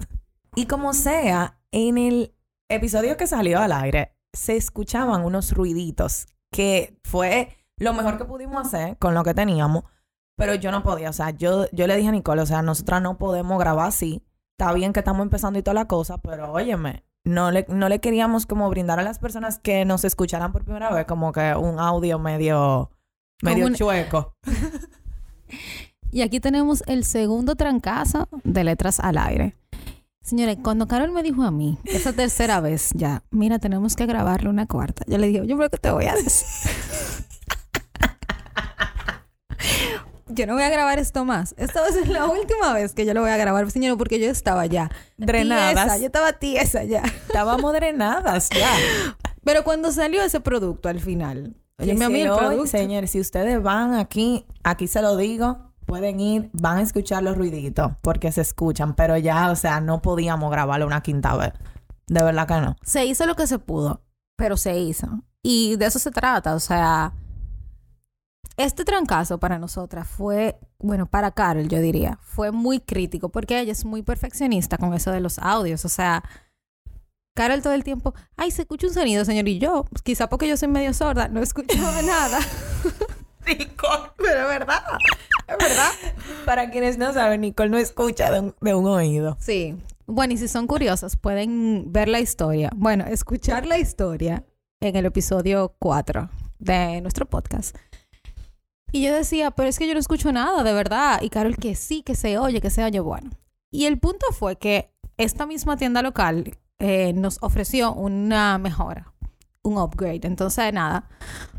Y 0.55 0.65
como 0.65 0.93
sea, 0.93 1.59
en 1.71 1.97
el 1.97 2.35
episodio 2.67 3.15
que 3.15 3.27
salió 3.27 3.59
al 3.59 3.71
aire, 3.71 4.13
se 4.33 4.57
escuchaban 4.57 5.23
unos 5.23 5.51
ruiditos 5.53 6.27
que 6.51 6.99
fue 7.03 7.57
lo 7.77 7.93
mejor 7.93 8.17
que 8.17 8.25
pudimos 8.25 8.65
hacer 8.67 8.97
con 8.97 9.13
lo 9.13 9.23
que 9.23 9.33
teníamos, 9.33 9.83
pero 10.35 10.55
yo 10.55 10.71
no 10.71 10.83
podía, 10.83 11.09
o 11.09 11.13
sea, 11.13 11.31
yo, 11.31 11.65
yo 11.71 11.87
le 11.87 11.95
dije 11.95 12.09
a 12.09 12.11
Nicole, 12.11 12.41
o 12.41 12.45
sea, 12.45 12.61
nosotras 12.61 13.01
no 13.01 13.17
podemos 13.17 13.57
grabar 13.59 13.87
así, 13.87 14.23
está 14.57 14.73
bien 14.73 14.93
que 14.93 14.99
estamos 14.99 15.21
empezando 15.23 15.59
y 15.59 15.63
toda 15.63 15.75
la 15.75 15.87
cosa, 15.87 16.17
pero 16.17 16.51
óyeme, 16.51 17.03
no 17.25 17.51
le, 17.51 17.65
no 17.69 17.89
le 17.89 17.99
queríamos 17.99 18.45
como 18.45 18.69
brindar 18.69 18.99
a 18.99 19.03
las 19.03 19.19
personas 19.19 19.59
que 19.59 19.85
nos 19.85 20.03
escucharan 20.03 20.51
por 20.51 20.63
primera 20.65 20.91
vez 20.91 21.05
como 21.05 21.31
que 21.31 21.53
un 21.55 21.79
audio 21.79 22.19
medio, 22.19 22.91
medio 23.41 23.67
un- 23.67 23.75
chueco. 23.75 24.35
Y 26.11 26.21
aquí 26.21 26.39
tenemos 26.39 26.83
el 26.85 27.05
segundo 27.05 27.55
trancazo 27.55 28.27
de 28.43 28.63
letras 28.63 28.99
al 28.99 29.17
aire. 29.17 29.57
Señores, 30.23 30.57
cuando 30.63 30.87
Carol 30.87 31.11
me 31.11 31.21
dijo 31.21 31.43
a 31.43 31.51
mí, 31.51 31.77
esa 31.83 32.13
tercera 32.13 32.61
vez 32.61 32.91
ya, 32.93 33.23
mira, 33.29 33.59
tenemos 33.59 33.97
que 33.97 34.05
grabarle 34.05 34.49
una 34.49 34.67
cuarta. 34.67 35.03
Yo 35.05 35.17
le 35.17 35.27
dije, 35.27 35.45
yo 35.45 35.57
creo 35.57 35.69
que 35.69 35.77
te 35.77 35.91
voy 35.91 36.05
a 36.05 36.15
decir. 36.15 36.47
yo 40.29 40.47
no 40.47 40.53
voy 40.53 40.63
a 40.63 40.69
grabar 40.69 40.97
esto 40.97 41.25
más. 41.25 41.53
Esta 41.57 41.81
va 41.81 41.87
a 41.87 41.91
ser 41.91 42.07
la 42.07 42.27
última 42.27 42.71
vez 42.71 42.93
que 42.93 43.05
yo 43.05 43.13
lo 43.13 43.19
voy 43.19 43.31
a 43.31 43.37
grabar, 43.37 43.69
señor, 43.69 43.97
porque 43.97 44.17
yo 44.17 44.29
estaba 44.29 44.65
ya. 44.65 44.89
Drenadas. 45.17 45.73
Tiesa, 45.73 45.97
yo 45.97 46.05
estaba 46.05 46.33
tiesa 46.33 46.83
ya. 46.85 47.01
Estábamos 47.01 47.73
drenadas 47.73 48.47
ya. 48.49 48.71
Pero 49.43 49.65
cuando 49.65 49.91
salió 49.91 50.23
ese 50.23 50.39
producto 50.39 50.87
al 50.87 51.01
final, 51.01 51.53
oye, 51.77 51.95
mi 51.95 52.05
amigo, 52.05 52.65
señores, 52.65 53.11
si 53.11 53.19
ustedes 53.19 53.61
van 53.61 53.93
aquí, 53.93 54.45
aquí 54.63 54.87
se 54.87 55.01
lo 55.01 55.17
digo, 55.17 55.72
pueden 55.85 56.19
ir, 56.19 56.49
van 56.53 56.77
a 56.77 56.81
escuchar 56.81 57.23
los 57.23 57.37
ruiditos, 57.37 57.91
porque 58.01 58.31
se 58.31 58.41
escuchan, 58.41 58.95
pero 58.95 59.17
ya, 59.17 59.51
o 59.51 59.55
sea, 59.55 59.81
no 59.81 60.01
podíamos 60.01 60.51
grabarlo 60.51 60.87
una 60.87 61.01
quinta 61.01 61.35
vez. 61.35 61.53
De 62.07 62.23
verdad 62.23 62.47
que 62.47 62.59
no. 62.59 62.75
se 62.83 63.05
hizo 63.05 63.25
lo 63.25 63.35
que 63.35 63.47
se 63.47 63.59
pudo, 63.59 64.01
pero 64.37 64.57
se 64.57 64.77
hizo. 64.77 65.07
Y 65.41 65.75
de 65.75 65.85
eso 65.85 65.99
se 65.99 66.11
trata, 66.11 66.55
o 66.55 66.59
sea, 66.59 67.13
este 68.57 68.85
trancazo 68.85 69.39
para 69.39 69.59
nosotras 69.59 70.07
fue, 70.07 70.59
bueno, 70.79 71.05
para 71.05 71.31
Carol 71.31 71.67
yo 71.67 71.79
diría, 71.79 72.19
fue 72.21 72.51
muy 72.51 72.79
crítico 72.79 73.29
porque 73.29 73.59
ella 73.59 73.71
es 73.71 73.83
muy 73.83 74.03
perfeccionista 74.03 74.77
con 74.77 74.93
eso 74.93 75.11
de 75.11 75.19
los 75.19 75.39
audios, 75.39 75.85
o 75.85 75.89
sea, 75.89 76.23
Carol 77.35 77.63
todo 77.63 77.73
el 77.73 77.83
tiempo, 77.83 78.13
ay, 78.37 78.51
se 78.51 78.61
escucha 78.61 78.87
un 78.87 78.93
sonido, 78.93 79.25
señor, 79.25 79.47
y 79.47 79.57
yo, 79.57 79.85
pues, 79.89 80.03
quizá 80.03 80.29
porque 80.29 80.47
yo 80.47 80.55
soy 80.55 80.67
medio 80.67 80.93
sorda, 80.93 81.27
no 81.29 81.41
escuchaba 81.41 82.01
nada. 82.03 82.39
Pero 83.45 84.41
es 84.41 84.47
verdad, 84.47 84.83
es 85.47 85.57
verdad. 85.57 85.91
Para 86.45 86.71
quienes 86.71 86.97
no 86.97 87.13
saben, 87.13 87.41
Nicole 87.41 87.69
no 87.69 87.77
escucha 87.77 88.31
de 88.31 88.39
un, 88.39 88.55
de 88.61 88.73
un 88.73 88.85
oído. 88.87 89.37
Sí. 89.39 89.77
Bueno, 90.05 90.33
y 90.33 90.37
si 90.37 90.47
son 90.47 90.67
curiosos, 90.67 91.15
pueden 91.15 91.91
ver 91.91 92.09
la 92.09 92.19
historia. 92.19 92.69
Bueno, 92.75 93.05
escuchar 93.05 93.65
la 93.65 93.77
historia 93.77 94.43
en 94.81 94.95
el 94.95 95.05
episodio 95.05 95.75
4 95.79 96.29
de 96.59 97.01
nuestro 97.01 97.25
podcast. 97.25 97.75
Y 98.91 99.03
yo 99.03 99.15
decía, 99.15 99.51
pero 99.51 99.69
es 99.69 99.79
que 99.79 99.87
yo 99.87 99.93
no 99.93 99.99
escucho 99.99 100.31
nada, 100.31 100.63
de 100.63 100.73
verdad. 100.73 101.21
Y 101.21 101.29
Carol, 101.29 101.57
que 101.57 101.73
sí, 101.75 102.03
que 102.03 102.15
se 102.15 102.37
oye, 102.37 102.61
que 102.61 102.69
se 102.69 102.83
oye 102.83 102.99
bueno. 102.99 103.31
Y 103.71 103.85
el 103.85 103.97
punto 103.97 104.27
fue 104.31 104.57
que 104.57 104.93
esta 105.17 105.47
misma 105.47 105.77
tienda 105.77 106.01
local 106.03 106.57
eh, 106.77 107.13
nos 107.13 107.37
ofreció 107.41 107.93
una 107.93 108.57
mejora, 108.59 109.11
un 109.63 109.77
upgrade. 109.77 110.21
Entonces, 110.23 110.71
nada, 110.73 111.09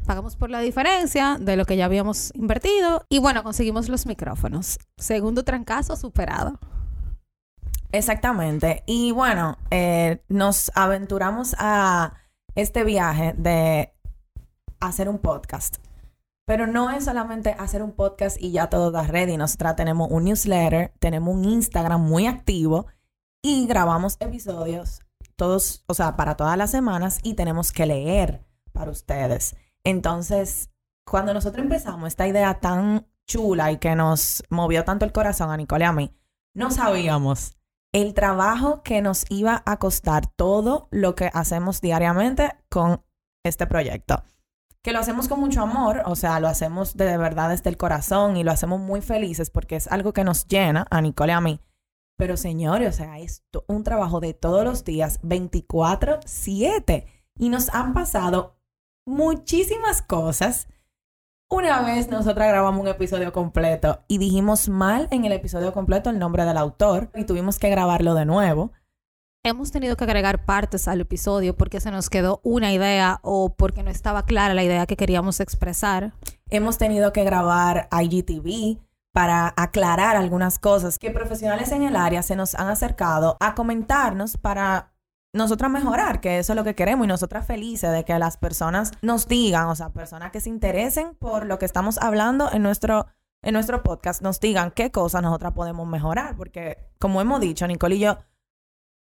pagamos 0.04 0.36
por 0.36 0.50
la 0.50 0.60
diferencia 0.60 1.36
de 1.40 1.56
lo 1.56 1.64
que 1.64 1.76
ya 1.76 1.86
habíamos 1.86 2.32
invertido 2.34 3.04
y 3.08 3.18
bueno, 3.18 3.42
conseguimos 3.42 3.88
los 3.88 4.06
micrófonos. 4.06 4.78
Segundo 4.96 5.44
trancazo 5.44 5.96
superado. 5.96 6.58
Exactamente. 7.92 8.82
Y 8.86 9.12
bueno, 9.12 9.58
eh, 9.70 10.22
nos 10.28 10.70
aventuramos 10.74 11.54
a 11.58 12.14
este 12.54 12.84
viaje 12.84 13.34
de 13.36 13.92
hacer 14.80 15.08
un 15.08 15.18
podcast. 15.18 15.76
Pero 16.46 16.66
no 16.66 16.90
es 16.90 17.04
solamente 17.04 17.56
hacer 17.58 17.82
un 17.82 17.92
podcast 17.92 18.36
y 18.38 18.52
ya 18.52 18.68
todo 18.68 18.88
está 18.88 19.10
ready. 19.10 19.36
Nosotras 19.36 19.76
tenemos 19.76 20.10
un 20.10 20.24
newsletter, 20.24 20.92
tenemos 20.98 21.34
un 21.34 21.44
Instagram 21.44 22.02
muy 22.02 22.26
activo 22.26 22.86
y 23.42 23.66
grabamos 23.66 24.16
episodios 24.20 25.00
todos, 25.36 25.84
o 25.86 25.94
sea, 25.94 26.16
para 26.16 26.36
todas 26.36 26.56
las 26.56 26.70
semanas 26.70 27.18
y 27.22 27.34
tenemos 27.34 27.72
que 27.72 27.86
leer 27.86 28.44
para 28.72 28.90
ustedes. 28.90 29.56
Entonces, 29.84 30.70
cuando 31.06 31.34
nosotros 31.34 31.62
empezamos 31.62 32.08
esta 32.08 32.26
idea 32.26 32.60
tan 32.60 33.06
chula 33.26 33.72
y 33.72 33.78
que 33.78 33.94
nos 33.94 34.42
movió 34.50 34.84
tanto 34.84 35.04
el 35.04 35.12
corazón 35.12 35.50
a 35.50 35.56
Nicole 35.56 35.84
y 35.84 35.88
a 35.88 35.92
mí, 35.92 36.16
no 36.54 36.70
sabíamos 36.70 37.56
el 37.92 38.14
trabajo 38.14 38.82
que 38.82 39.02
nos 39.02 39.24
iba 39.28 39.62
a 39.66 39.78
costar 39.78 40.26
todo 40.26 40.88
lo 40.90 41.14
que 41.14 41.30
hacemos 41.32 41.80
diariamente 41.80 42.50
con 42.68 43.04
este 43.44 43.66
proyecto 43.66 44.24
que 44.84 44.92
lo 44.92 44.98
hacemos 44.98 45.28
con 45.28 45.40
mucho 45.40 45.62
amor, 45.62 46.02
o 46.04 46.14
sea, 46.14 46.38
lo 46.40 46.46
hacemos 46.46 46.94
de 46.94 47.16
verdad 47.16 47.48
desde 47.48 47.70
el 47.70 47.78
corazón 47.78 48.36
y 48.36 48.44
lo 48.44 48.50
hacemos 48.50 48.78
muy 48.78 49.00
felices 49.00 49.48
porque 49.48 49.76
es 49.76 49.86
algo 49.86 50.12
que 50.12 50.24
nos 50.24 50.46
llena 50.46 50.86
a 50.90 51.00
Nicole 51.00 51.32
a 51.32 51.40
mí. 51.40 51.58
Pero 52.18 52.36
señores, 52.36 52.90
o 52.90 52.92
sea, 52.92 53.18
es 53.18 53.42
un 53.66 53.82
trabajo 53.82 54.20
de 54.20 54.34
todos 54.34 54.62
los 54.62 54.84
días, 54.84 55.20
24/7. 55.22 57.06
Y 57.36 57.48
nos 57.48 57.70
han 57.70 57.94
pasado 57.94 58.58
muchísimas 59.06 60.02
cosas. 60.02 60.68
Una 61.50 61.82
vez 61.82 62.08
nosotras 62.08 62.48
grabamos 62.48 62.80
un 62.80 62.88
episodio 62.88 63.32
completo 63.32 64.02
y 64.08 64.18
dijimos 64.18 64.68
mal 64.68 65.08
en 65.10 65.24
el 65.24 65.32
episodio 65.32 65.72
completo 65.72 66.10
el 66.10 66.18
nombre 66.18 66.44
del 66.44 66.56
autor 66.56 67.10
y 67.14 67.24
tuvimos 67.24 67.58
que 67.58 67.70
grabarlo 67.70 68.14
de 68.14 68.24
nuevo. 68.24 68.72
Hemos 69.46 69.70
tenido 69.70 69.94
que 69.96 70.04
agregar 70.04 70.46
partes 70.46 70.88
al 70.88 71.02
episodio 71.02 71.54
porque 71.54 71.78
se 71.78 71.90
nos 71.90 72.08
quedó 72.08 72.40
una 72.44 72.72
idea 72.72 73.20
o 73.22 73.54
porque 73.54 73.82
no 73.82 73.90
estaba 73.90 74.24
clara 74.24 74.54
la 74.54 74.64
idea 74.64 74.86
que 74.86 74.96
queríamos 74.96 75.38
expresar. 75.40 76.14
Hemos 76.48 76.78
tenido 76.78 77.12
que 77.12 77.24
grabar 77.24 77.88
IGTV 77.92 78.78
para 79.12 79.52
aclarar 79.58 80.16
algunas 80.16 80.58
cosas 80.58 80.98
que 80.98 81.10
profesionales 81.10 81.72
en 81.72 81.82
el 81.82 81.94
área 81.94 82.22
se 82.22 82.36
nos 82.36 82.54
han 82.54 82.68
acercado 82.68 83.36
a 83.38 83.54
comentarnos 83.54 84.38
para 84.38 84.93
nosotras 85.34 85.70
mejorar, 85.70 86.20
que 86.20 86.38
eso 86.38 86.52
es 86.52 86.56
lo 86.56 86.64
que 86.64 86.74
queremos 86.74 87.04
y 87.04 87.08
nosotras 87.08 87.46
felices 87.46 87.92
de 87.92 88.04
que 88.04 88.18
las 88.18 88.38
personas 88.38 88.92
nos 89.02 89.28
digan, 89.28 89.66
o 89.66 89.74
sea, 89.74 89.90
personas 89.90 90.30
que 90.30 90.40
se 90.40 90.48
interesen 90.48 91.14
por 91.16 91.44
lo 91.44 91.58
que 91.58 91.66
estamos 91.66 91.98
hablando 91.98 92.50
en 92.52 92.62
nuestro 92.62 93.06
en 93.42 93.52
nuestro 93.52 93.82
podcast 93.82 94.22
nos 94.22 94.40
digan 94.40 94.70
qué 94.70 94.90
cosas 94.90 95.22
nosotras 95.22 95.52
podemos 95.52 95.86
mejorar, 95.86 96.34
porque 96.34 96.78
como 96.98 97.20
hemos 97.20 97.40
dicho, 97.40 97.66
Nicole 97.66 97.96
y 97.96 97.98
yo 97.98 98.16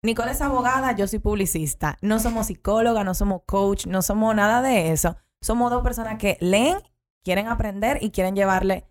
Nicole 0.02 0.30
es 0.30 0.40
abogada, 0.40 0.92
yo 0.92 1.06
soy 1.06 1.18
publicista. 1.18 1.99
No 2.00 2.21
somos 2.21 2.47
psicóloga, 2.47 3.02
no 3.02 3.14
somos 3.14 3.42
coach, 3.45 3.87
no 3.87 4.02
somos 4.02 4.35
nada 4.35 4.62
de 4.62 4.92
eso. 4.92 5.16
Somos 5.40 5.71
dos 5.71 5.83
personas 5.83 6.18
que 6.18 6.38
leen, 6.40 6.78
quieren 7.25 7.49
aprender 7.49 7.99
y 8.00 8.11
quieren 8.11 8.37
llevarle 8.37 8.87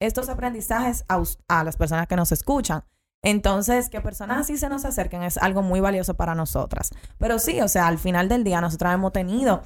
estos 0.00 0.28
aprendizajes 0.28 1.04
a, 1.08 1.64
las 1.64 1.76
personas 1.76 2.06
que 2.06 2.16
nos 2.16 2.32
escuchan. 2.32 2.84
Entonces, 3.22 3.88
que 3.90 4.00
personas 4.00 4.40
así 4.40 4.56
se 4.56 4.68
nos 4.68 4.84
acerquen 4.84 5.22
es 5.22 5.36
algo 5.36 5.62
muy 5.62 5.80
valioso 5.80 6.14
para 6.14 6.34
nosotras. 6.34 6.90
Pero 7.18 7.38
sí, 7.38 7.60
o 7.60 7.68
sea, 7.68 7.86
al 7.86 7.98
final 7.98 8.28
del 8.28 8.44
día 8.44 8.60
nosotras 8.60 8.94
hemos 8.94 9.12
tenido, 9.12 9.62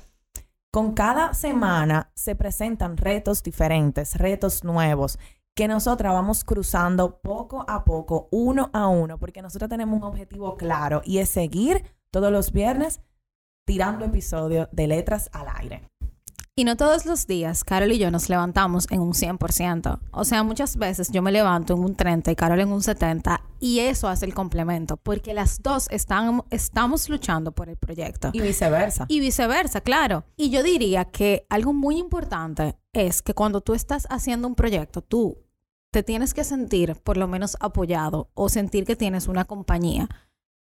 con 0.72 0.92
cada 0.92 1.34
semana 1.34 2.10
se 2.14 2.34
presentan 2.34 2.96
retos 2.96 3.42
diferentes, 3.42 4.16
retos 4.16 4.64
nuevos 4.64 5.18
que 5.54 5.68
nosotras 5.68 6.12
vamos 6.12 6.42
cruzando 6.42 7.20
poco 7.20 7.64
a 7.68 7.84
poco, 7.84 8.28
uno 8.32 8.70
a 8.72 8.88
uno, 8.88 9.18
porque 9.18 9.40
nosotros 9.40 9.70
tenemos 9.70 9.96
un 9.96 10.04
objetivo 10.04 10.56
claro 10.56 11.00
y 11.04 11.18
es 11.18 11.30
seguir 11.30 11.84
todos 12.10 12.32
los 12.32 12.50
viernes 12.50 13.00
tirando 13.64 14.04
episodios 14.04 14.68
de 14.72 14.88
letras 14.88 15.30
al 15.32 15.46
aire. 15.54 15.88
Y 16.56 16.62
no 16.62 16.76
todos 16.76 17.04
los 17.04 17.26
días, 17.26 17.64
Carol 17.64 17.90
y 17.90 17.98
yo 17.98 18.12
nos 18.12 18.28
levantamos 18.28 18.86
en 18.92 19.00
un 19.00 19.12
100%. 19.12 19.98
O 20.12 20.24
sea, 20.24 20.44
muchas 20.44 20.76
veces 20.76 21.10
yo 21.10 21.20
me 21.20 21.32
levanto 21.32 21.74
en 21.74 21.80
un 21.80 21.96
30 21.96 22.30
y 22.30 22.36
Carol 22.36 22.60
en 22.60 22.70
un 22.70 22.80
70 22.80 23.42
y 23.58 23.80
eso 23.80 24.06
hace 24.06 24.24
el 24.24 24.34
complemento, 24.34 24.96
porque 24.96 25.34
las 25.34 25.62
dos 25.62 25.88
están, 25.90 26.44
estamos 26.50 27.08
luchando 27.08 27.50
por 27.50 27.68
el 27.68 27.76
proyecto. 27.76 28.30
Y 28.32 28.40
viceversa. 28.40 29.06
Y 29.08 29.18
viceversa, 29.18 29.80
claro. 29.80 30.26
Y 30.36 30.50
yo 30.50 30.62
diría 30.62 31.06
que 31.06 31.44
algo 31.50 31.72
muy 31.72 31.98
importante 31.98 32.76
es 32.92 33.20
que 33.20 33.34
cuando 33.34 33.60
tú 33.60 33.74
estás 33.74 34.06
haciendo 34.08 34.46
un 34.46 34.54
proyecto, 34.54 35.02
tú 35.02 35.38
te 35.90 36.04
tienes 36.04 36.34
que 36.34 36.44
sentir 36.44 36.94
por 37.02 37.16
lo 37.16 37.26
menos 37.26 37.56
apoyado 37.58 38.30
o 38.34 38.48
sentir 38.48 38.84
que 38.84 38.94
tienes 38.94 39.26
una 39.26 39.44
compañía. 39.44 40.08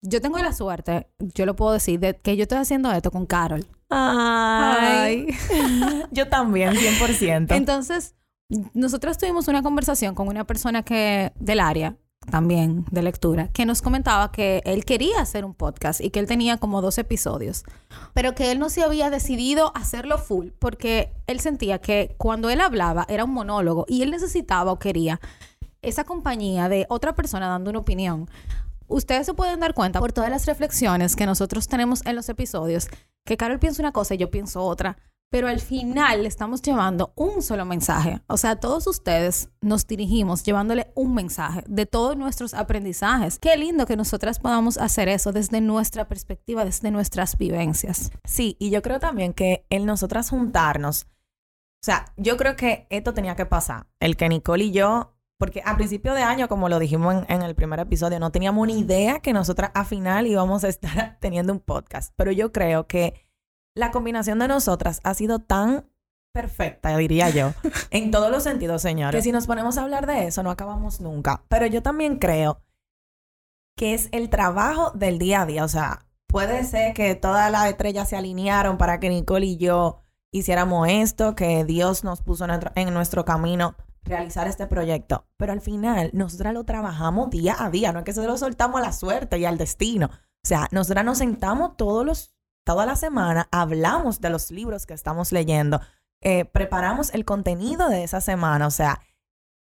Yo 0.00 0.20
tengo 0.20 0.38
la 0.38 0.52
suerte, 0.52 1.08
yo 1.18 1.44
lo 1.44 1.56
puedo 1.56 1.72
decir, 1.72 1.98
de 1.98 2.16
que 2.16 2.36
yo 2.36 2.42
estoy 2.42 2.58
haciendo 2.58 2.92
esto 2.92 3.10
con 3.10 3.26
Carol. 3.26 3.66
Ay. 3.92 5.26
yo 6.10 6.28
también, 6.28 6.74
100%. 6.74 7.54
Entonces, 7.54 8.14
nosotros 8.74 9.18
tuvimos 9.18 9.48
una 9.48 9.62
conversación 9.62 10.14
con 10.14 10.28
una 10.28 10.44
persona 10.44 10.82
que 10.82 11.32
del 11.38 11.60
área 11.60 11.96
también 12.30 12.84
de 12.90 13.02
lectura, 13.02 13.48
que 13.48 13.66
nos 13.66 13.82
comentaba 13.82 14.30
que 14.30 14.62
él 14.64 14.84
quería 14.84 15.20
hacer 15.20 15.44
un 15.44 15.54
podcast 15.54 16.00
y 16.00 16.10
que 16.10 16.20
él 16.20 16.26
tenía 16.26 16.56
como 16.56 16.80
dos 16.80 16.98
episodios, 16.98 17.64
pero 18.14 18.34
que 18.34 18.52
él 18.52 18.58
no 18.58 18.70
se 18.70 18.82
había 18.82 19.10
decidido 19.10 19.72
hacerlo 19.74 20.18
full 20.18 20.48
porque 20.58 21.12
él 21.26 21.40
sentía 21.40 21.80
que 21.80 22.14
cuando 22.18 22.48
él 22.50 22.60
hablaba 22.60 23.06
era 23.08 23.24
un 23.24 23.32
monólogo 23.32 23.86
y 23.88 24.02
él 24.02 24.10
necesitaba 24.10 24.72
o 24.72 24.78
quería 24.78 25.20
esa 25.82 26.04
compañía 26.04 26.68
de 26.68 26.86
otra 26.88 27.14
persona 27.14 27.48
dando 27.48 27.70
una 27.70 27.80
opinión. 27.80 28.30
Ustedes 28.86 29.26
se 29.26 29.34
pueden 29.34 29.58
dar 29.60 29.74
cuenta 29.74 30.00
por 30.00 30.12
todas 30.12 30.30
las 30.30 30.46
reflexiones 30.46 31.16
que 31.16 31.26
nosotros 31.26 31.66
tenemos 31.66 32.04
en 32.06 32.14
los 32.14 32.28
episodios, 32.28 32.88
que 33.24 33.36
Carol 33.36 33.58
piensa 33.58 33.82
una 33.82 33.92
cosa 33.92 34.14
y 34.14 34.18
yo 34.18 34.30
pienso 34.30 34.62
otra, 34.62 34.96
pero 35.32 35.48
al 35.48 35.60
final 35.60 36.22
le 36.22 36.28
estamos 36.28 36.60
llevando 36.60 37.14
un 37.16 37.40
solo 37.40 37.64
mensaje. 37.64 38.20
O 38.26 38.36
sea, 38.36 38.56
todos 38.56 38.86
ustedes 38.86 39.48
nos 39.62 39.86
dirigimos 39.86 40.42
llevándole 40.42 40.92
un 40.94 41.14
mensaje 41.14 41.64
de 41.66 41.86
todos 41.86 42.18
nuestros 42.18 42.52
aprendizajes. 42.52 43.38
Qué 43.38 43.56
lindo 43.56 43.86
que 43.86 43.96
nosotras 43.96 44.38
podamos 44.38 44.76
hacer 44.76 45.08
eso 45.08 45.32
desde 45.32 45.62
nuestra 45.62 46.06
perspectiva, 46.06 46.66
desde 46.66 46.90
nuestras 46.90 47.38
vivencias. 47.38 48.10
Sí, 48.24 48.56
y 48.58 48.68
yo 48.68 48.82
creo 48.82 49.00
también 49.00 49.32
que 49.32 49.64
el 49.70 49.86
nosotras 49.86 50.28
juntarnos, 50.28 51.06
o 51.82 51.84
sea, 51.84 52.12
yo 52.16 52.36
creo 52.36 52.54
que 52.54 52.86
esto 52.90 53.14
tenía 53.14 53.34
que 53.34 53.46
pasar. 53.46 53.86
El 54.00 54.16
que 54.16 54.28
Nicole 54.28 54.64
y 54.64 54.72
yo 54.72 55.16
porque 55.42 55.60
a 55.64 55.74
principio 55.76 56.14
de 56.14 56.22
año, 56.22 56.46
como 56.46 56.68
lo 56.68 56.78
dijimos 56.78 57.16
en, 57.16 57.24
en, 57.28 57.42
el 57.42 57.56
primer 57.56 57.80
episodio, 57.80 58.20
no 58.20 58.30
teníamos 58.30 58.64
ni 58.64 58.78
idea 58.78 59.18
que 59.18 59.32
nosotras 59.32 59.72
a 59.74 59.84
final 59.84 60.28
íbamos 60.28 60.62
a 60.62 60.68
estar 60.68 61.16
teniendo 61.20 61.52
un 61.52 61.58
podcast. 61.58 62.12
Pero 62.14 62.30
yo 62.30 62.52
creo 62.52 62.86
que 62.86 63.26
la 63.74 63.90
combinación 63.90 64.38
de 64.38 64.46
nosotras 64.46 65.00
ha 65.02 65.14
sido 65.14 65.40
tan 65.40 65.90
perfecta, 66.32 66.96
diría 66.96 67.28
yo, 67.30 67.54
en 67.90 68.12
todos 68.12 68.30
los 68.30 68.44
sentidos, 68.44 68.82
señores, 68.82 69.18
que 69.18 69.24
si 69.24 69.32
nos 69.32 69.48
ponemos 69.48 69.78
a 69.78 69.82
hablar 69.82 70.06
de 70.06 70.28
eso 70.28 70.44
no 70.44 70.50
acabamos 70.52 71.00
nunca. 71.00 71.42
Pero 71.48 71.66
yo 71.66 71.82
también 71.82 72.20
creo 72.20 72.62
que 73.76 73.94
es 73.94 74.10
el 74.12 74.30
trabajo 74.30 74.92
del 74.92 75.18
día 75.18 75.42
a 75.42 75.46
día, 75.46 75.64
o 75.64 75.68
sea, 75.68 76.06
puede 76.28 76.62
ser 76.62 76.94
que 76.94 77.16
todas 77.16 77.50
las 77.50 77.66
estrellas 77.66 78.08
se 78.08 78.14
alinearon 78.14 78.78
para 78.78 79.00
que 79.00 79.08
Nicole 79.08 79.46
y 79.46 79.56
yo 79.56 80.02
hiciéramos 80.30 80.86
esto, 80.88 81.34
que 81.34 81.64
Dios 81.64 82.04
nos 82.04 82.22
puso 82.22 82.46
en 82.76 82.94
nuestro, 82.94 83.24
camino 83.24 83.74
realizar 84.04 84.48
este 84.48 84.66
proyecto, 84.66 85.26
pero 85.36 85.52
al 85.52 85.60
final 85.60 86.10
nosotras 86.12 86.54
lo 86.54 86.64
trabajamos 86.64 87.30
día 87.30 87.56
a 87.58 87.70
día, 87.70 87.92
no 87.92 88.00
es 88.00 88.04
que 88.04 88.12
se 88.12 88.26
lo 88.26 88.36
soltamos 88.36 88.80
a 88.80 88.84
la 88.84 88.92
suerte 88.92 89.38
y 89.38 89.44
al 89.44 89.58
destino. 89.58 90.06
O 90.06 90.48
sea, 90.48 90.68
nosotras 90.72 91.04
nos 91.04 91.18
sentamos 91.18 91.76
todos 91.76 92.04
los 92.04 92.34
toda 92.64 92.86
la 92.86 92.96
semana 92.96 93.48
hablamos 93.50 94.20
de 94.20 94.30
los 94.30 94.50
libros 94.50 94.86
que 94.86 94.94
estamos 94.94 95.32
leyendo, 95.32 95.80
eh, 96.20 96.44
preparamos 96.44 97.12
el 97.14 97.24
contenido 97.24 97.88
de 97.88 98.04
esa 98.04 98.20
semana, 98.20 98.66
o 98.66 98.70
sea, 98.70 99.00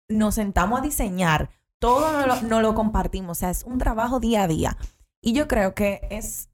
nos 0.08 0.36
sentamos 0.36 0.78
a 0.78 0.82
diseñar, 0.82 1.50
todo 1.80 2.12
no 2.12 2.60
lo, 2.60 2.60
lo 2.60 2.74
compartimos, 2.74 3.38
o 3.38 3.40
sea, 3.40 3.50
es 3.50 3.64
un 3.64 3.78
trabajo 3.78 4.20
día 4.20 4.44
a 4.44 4.48
día. 4.48 4.76
Y 5.20 5.32
yo 5.32 5.48
creo 5.48 5.74
que 5.74 6.06
es 6.10 6.50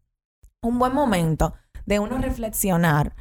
un 0.63 0.79
buen 0.79 0.95
momento 0.95 1.55
de 1.87 1.99
uno 1.99 2.19
reflexionar 2.19 3.15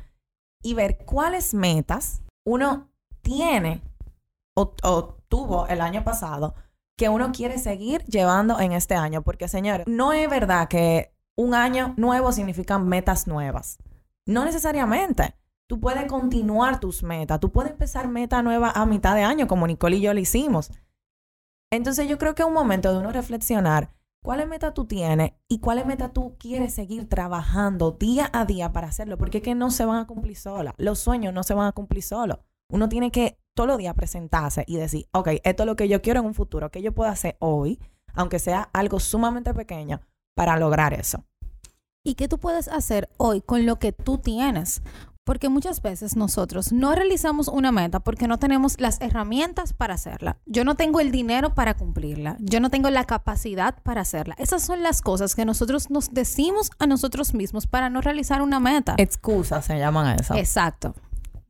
y 0.61 0.73
ver 0.73 1.03
cuáles 1.05 1.53
metas 1.53 2.21
uno 2.45 2.89
tiene 3.21 3.81
o, 4.59 4.73
o, 4.83 5.17
tuvo 5.27 5.67
el 5.67 5.81
año 5.81 6.03
pasado 6.03 6.55
que 6.97 7.09
uno 7.09 7.31
quiere 7.31 7.57
seguir 7.57 8.03
llevando 8.05 8.59
en 8.59 8.73
este 8.73 8.95
año. 8.95 9.21
Porque, 9.21 9.47
señores, 9.47 9.87
no 9.87 10.11
es 10.11 10.29
verdad 10.29 10.67
que 10.67 11.13
un 11.35 11.53
año 11.53 11.93
nuevo 11.97 12.31
significan 12.31 12.87
metas 12.87 13.27
nuevas. 13.27 13.77
No 14.25 14.43
necesariamente. 14.43 15.35
Tú 15.67 15.79
puedes 15.79 16.05
continuar 16.05 16.79
tus 16.79 17.03
metas. 17.03 17.39
Tú 17.39 17.51
puedes 17.51 17.71
empezar 17.71 18.07
meta 18.07 18.41
nueva 18.41 18.71
a 18.71 18.85
mitad 18.85 19.15
de 19.15 19.23
año, 19.23 19.47
como 19.47 19.67
Nicole 19.67 19.97
y 19.97 20.01
yo 20.01 20.13
lo 20.13 20.19
hicimos. 20.19 20.71
Entonces 21.71 22.09
yo 22.09 22.17
creo 22.17 22.33
que 22.35 22.41
es 22.41 22.47
un 22.47 22.53
momento 22.53 22.91
de 22.91 22.97
uno 22.97 23.11
reflexionar 23.11 23.93
cuáles 24.21 24.47
meta 24.47 24.73
tú 24.73 24.85
tienes 24.85 25.33
y 25.47 25.59
cuáles 25.59 25.85
meta 25.85 26.09
tú 26.09 26.35
quieres 26.39 26.73
seguir 26.73 27.07
trabajando 27.07 27.91
día 27.91 28.29
a 28.33 28.45
día 28.45 28.73
para 28.73 28.87
hacerlo, 28.87 29.17
porque 29.17 29.37
es 29.37 29.43
que 29.43 29.55
no 29.55 29.69
se 29.69 29.85
van 29.85 29.99
a 29.99 30.07
cumplir 30.07 30.35
solas. 30.35 30.73
Los 30.77 30.99
sueños 30.99 31.33
no 31.33 31.43
se 31.43 31.53
van 31.53 31.67
a 31.67 31.71
cumplir 31.71 32.03
solos. 32.03 32.39
Uno 32.71 32.88
tiene 32.88 33.11
que 33.11 33.38
todos 33.55 33.67
los 33.67 33.77
días 33.77 33.95
presentarse 33.95 34.63
y 34.67 34.77
decir, 34.77 35.07
ok, 35.11 35.29
esto 35.43 35.63
es 35.63 35.67
lo 35.67 35.75
que 35.75 35.88
yo 35.88 36.01
quiero 36.01 36.19
en 36.21 36.27
un 36.27 36.33
futuro, 36.33 36.69
que 36.69 36.81
yo 36.81 36.93
puedo 36.93 37.09
hacer 37.09 37.35
hoy, 37.39 37.79
aunque 38.13 38.39
sea 38.39 38.69
algo 38.73 38.99
sumamente 38.99 39.53
pequeño, 39.53 40.01
para 40.35 40.57
lograr 40.57 40.93
eso. 40.93 41.25
¿Y 42.03 42.13
qué 42.15 42.27
tú 42.27 42.38
puedes 42.38 42.67
hacer 42.67 43.09
hoy 43.17 43.41
con 43.41 43.65
lo 43.65 43.77
que 43.77 43.91
tú 43.91 44.19
tienes? 44.19 44.81
Porque 45.25 45.49
muchas 45.49 45.81
veces 45.81 46.15
nosotros 46.15 46.71
no 46.71 46.95
realizamos 46.95 47.49
una 47.49 47.71
meta 47.71 47.99
porque 47.99 48.27
no 48.27 48.39
tenemos 48.39 48.79
las 48.79 49.01
herramientas 49.01 49.73
para 49.73 49.95
hacerla. 49.95 50.38
Yo 50.45 50.63
no 50.63 50.75
tengo 50.75 51.01
el 51.01 51.11
dinero 51.11 51.53
para 51.53 51.75
cumplirla. 51.75 52.38
Yo 52.39 52.59
no 52.59 52.69
tengo 52.69 52.89
la 52.89 53.03
capacidad 53.03 53.75
para 53.83 54.01
hacerla. 54.01 54.35
Esas 54.39 54.63
son 54.63 54.81
las 54.81 55.01
cosas 55.01 55.35
que 55.35 55.45
nosotros 55.45 55.89
nos 55.89 56.13
decimos 56.13 56.71
a 56.79 56.88
nosotros 56.88 57.33
mismos 57.33 57.67
para 57.67 57.89
no 57.89 58.01
realizar 58.01 58.41
una 58.41 58.59
meta. 58.59 58.95
Excusas 58.97 59.65
se 59.65 59.77
llaman 59.77 60.07
a 60.07 60.15
eso. 60.15 60.33
Exacto. 60.35 60.95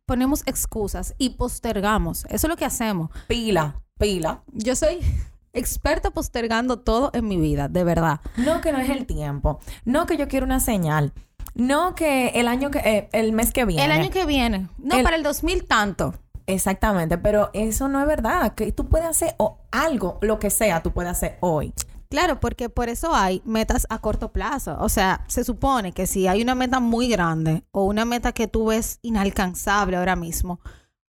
Ponemos 0.09 0.41
excusas 0.47 1.13
y 1.19 1.29
postergamos. 1.37 2.25
Eso 2.25 2.47
es 2.47 2.49
lo 2.49 2.55
que 2.57 2.65
hacemos. 2.65 3.11
Pila, 3.27 3.75
pila. 3.99 4.41
Yo 4.53 4.75
soy 4.75 4.97
experta 5.53 6.09
postergando 6.09 6.79
todo 6.79 7.11
en 7.13 7.27
mi 7.27 7.37
vida, 7.37 7.67
de 7.67 7.83
verdad. 7.83 8.19
No 8.35 8.59
que 8.59 8.71
no 8.71 8.79
es 8.79 8.89
el 8.89 9.05
tiempo. 9.05 9.59
No 9.85 10.07
que 10.07 10.17
yo 10.17 10.27
quiero 10.27 10.47
una 10.47 10.59
señal. 10.59 11.13
No 11.53 11.93
que 11.93 12.29
el 12.29 12.47
año 12.47 12.71
que 12.71 12.79
eh, 12.79 13.09
el 13.11 13.33
mes 13.33 13.51
que 13.53 13.65
viene. 13.65 13.85
El 13.85 13.91
año 13.91 14.09
que 14.09 14.25
viene. 14.25 14.67
No, 14.79 14.95
El- 14.95 15.03
para 15.03 15.15
el 15.15 15.21
2000 15.21 15.65
tanto. 15.67 16.15
Exactamente, 16.47 17.19
pero 17.19 17.51
eso 17.53 17.87
no 17.87 18.01
es 18.01 18.07
verdad. 18.07 18.55
Que 18.55 18.71
tú 18.71 18.87
puedes 18.89 19.07
hacer 19.07 19.35
o 19.37 19.59
algo, 19.71 20.17
lo 20.23 20.39
que 20.39 20.49
sea, 20.49 20.81
tú 20.81 20.91
puedes 20.91 21.11
hacer 21.11 21.37
hoy. 21.41 21.71
Claro, 22.09 22.39
porque 22.39 22.69
por 22.69 22.89
eso 22.89 23.13
hay 23.13 23.41
metas 23.45 23.85
a 23.89 23.99
corto 23.99 24.31
plazo. 24.31 24.77
O 24.79 24.89
sea, 24.89 25.23
se 25.27 25.43
supone 25.43 25.91
que 25.91 26.07
si 26.07 26.27
hay 26.27 26.41
una 26.41 26.55
meta 26.55 26.79
muy 26.79 27.07
grande 27.07 27.63
o 27.71 27.83
una 27.83 28.03
meta 28.03 28.31
que 28.31 28.47
tú 28.47 28.67
ves 28.67 28.97
inalcanzable 29.03 29.95
ahora 29.95 30.15
mismo, 30.15 30.59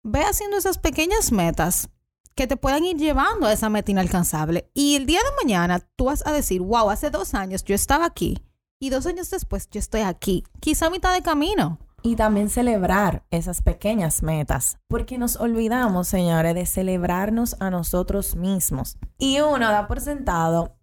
ve 0.03 0.25
haciendo 0.25 0.57
esas 0.57 0.79
pequeñas 0.79 1.31
metas 1.31 1.89
que 2.35 2.49
te 2.49 2.57
puedan 2.57 2.85
ir 2.85 2.97
llevando 2.97 3.47
a 3.47 3.53
esa 3.53 3.69
meta 3.69 3.93
inalcanzable. 3.93 4.71
Y 4.75 4.97
el 4.97 5.07
día 5.07 5.21
de 5.21 5.45
mañana 5.45 5.81
tú 5.97 6.07
vas 6.07 6.27
a 6.27 6.33
decir, 6.33 6.61
wow, 6.63 6.91
hace 6.91 7.11
dos 7.11 7.35
años 7.35 7.65
yo 7.65 7.77
estaba 7.77 8.05
aquí 8.05 8.39
y 8.81 8.91
dos 8.91 9.07
años 9.07 9.31
después 9.31 9.69
yo 9.71 9.79
estoy 9.79 10.01
aquí, 10.03 10.45
quizá 10.61 10.87
a 10.87 10.91
mitad 10.91 11.13
de 11.13 11.23
camino. 11.23 11.79
Y 12.01 12.15
también 12.15 12.49
celebrar 12.49 13.25
esas 13.33 13.61
pequeñas 13.61 14.23
metas, 14.23 14.79
porque 14.87 15.19
nos 15.19 15.35
olvidamos, 15.35 16.07
señores, 16.07 16.55
de 16.55 16.65
celebrarnos 16.65 17.57
a 17.59 17.71
nosotros 17.71 18.37
mismos. 18.37 18.99
Y 19.19 19.41
uno 19.41 19.69
da 19.73 19.89
por 19.89 20.01
sentado 20.01 20.78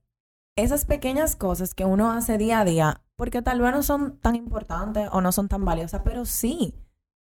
esas 0.55 0.85
pequeñas 0.85 1.35
cosas 1.35 1.73
que 1.73 1.85
uno 1.85 2.11
hace 2.11 2.37
día 2.37 2.61
a 2.61 2.65
día, 2.65 3.01
porque 3.15 3.41
tal 3.41 3.59
vez 3.59 3.73
no 3.73 3.83
son 3.83 4.17
tan 4.19 4.35
importantes 4.35 5.09
o 5.11 5.21
no 5.21 5.31
son 5.31 5.47
tan 5.49 5.65
valiosas, 5.65 6.01
pero 6.03 6.25
sí, 6.25 6.75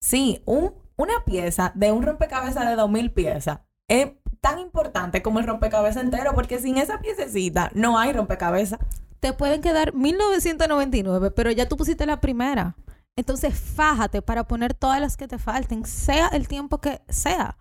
sí, 0.00 0.42
un, 0.46 0.74
una 0.96 1.24
pieza 1.24 1.72
de 1.74 1.92
un 1.92 2.02
rompecabezas 2.02 2.68
de 2.68 2.76
2000 2.76 3.12
piezas 3.12 3.60
es 3.88 4.12
tan 4.40 4.58
importante 4.58 5.22
como 5.22 5.38
el 5.38 5.46
rompecabezas 5.46 6.02
entero, 6.02 6.32
porque 6.34 6.58
sin 6.58 6.78
esa 6.78 7.00
piececita 7.00 7.70
no 7.74 7.98
hay 7.98 8.12
rompecabezas. 8.12 8.78
te 9.20 9.34
pueden 9.34 9.60
quedar 9.60 9.92
1999, 9.92 11.30
pero 11.32 11.50
ya 11.50 11.68
tú 11.68 11.76
pusiste 11.76 12.06
la 12.06 12.20
primera. 12.20 12.74
Entonces, 13.16 13.58
fájate 13.58 14.22
para 14.22 14.44
poner 14.44 14.72
todas 14.72 14.98
las 14.98 15.18
que 15.18 15.28
te 15.28 15.36
falten, 15.36 15.84
sea 15.84 16.28
el 16.28 16.48
tiempo 16.48 16.78
que 16.78 17.02
sea. 17.08 17.58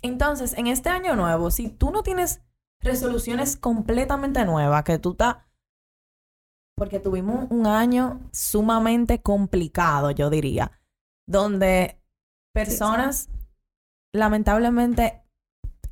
Entonces, 0.00 0.54
en 0.56 0.66
este 0.66 0.88
año 0.88 1.14
nuevo, 1.14 1.50
si 1.50 1.68
tú 1.68 1.90
no 1.90 2.02
tienes 2.02 2.40
resoluciones 2.82 3.56
completamente 3.56 4.44
nuevas, 4.44 4.84
que 4.84 4.98
tú 4.98 5.12
estás... 5.12 5.36
Porque 6.76 6.98
tuvimos 6.98 7.50
un 7.50 7.66
año 7.66 8.20
sumamente 8.32 9.20
complicado, 9.20 10.10
yo 10.10 10.30
diría, 10.30 10.80
donde 11.28 12.00
personas, 12.54 13.28
lamentablemente, 14.14 15.22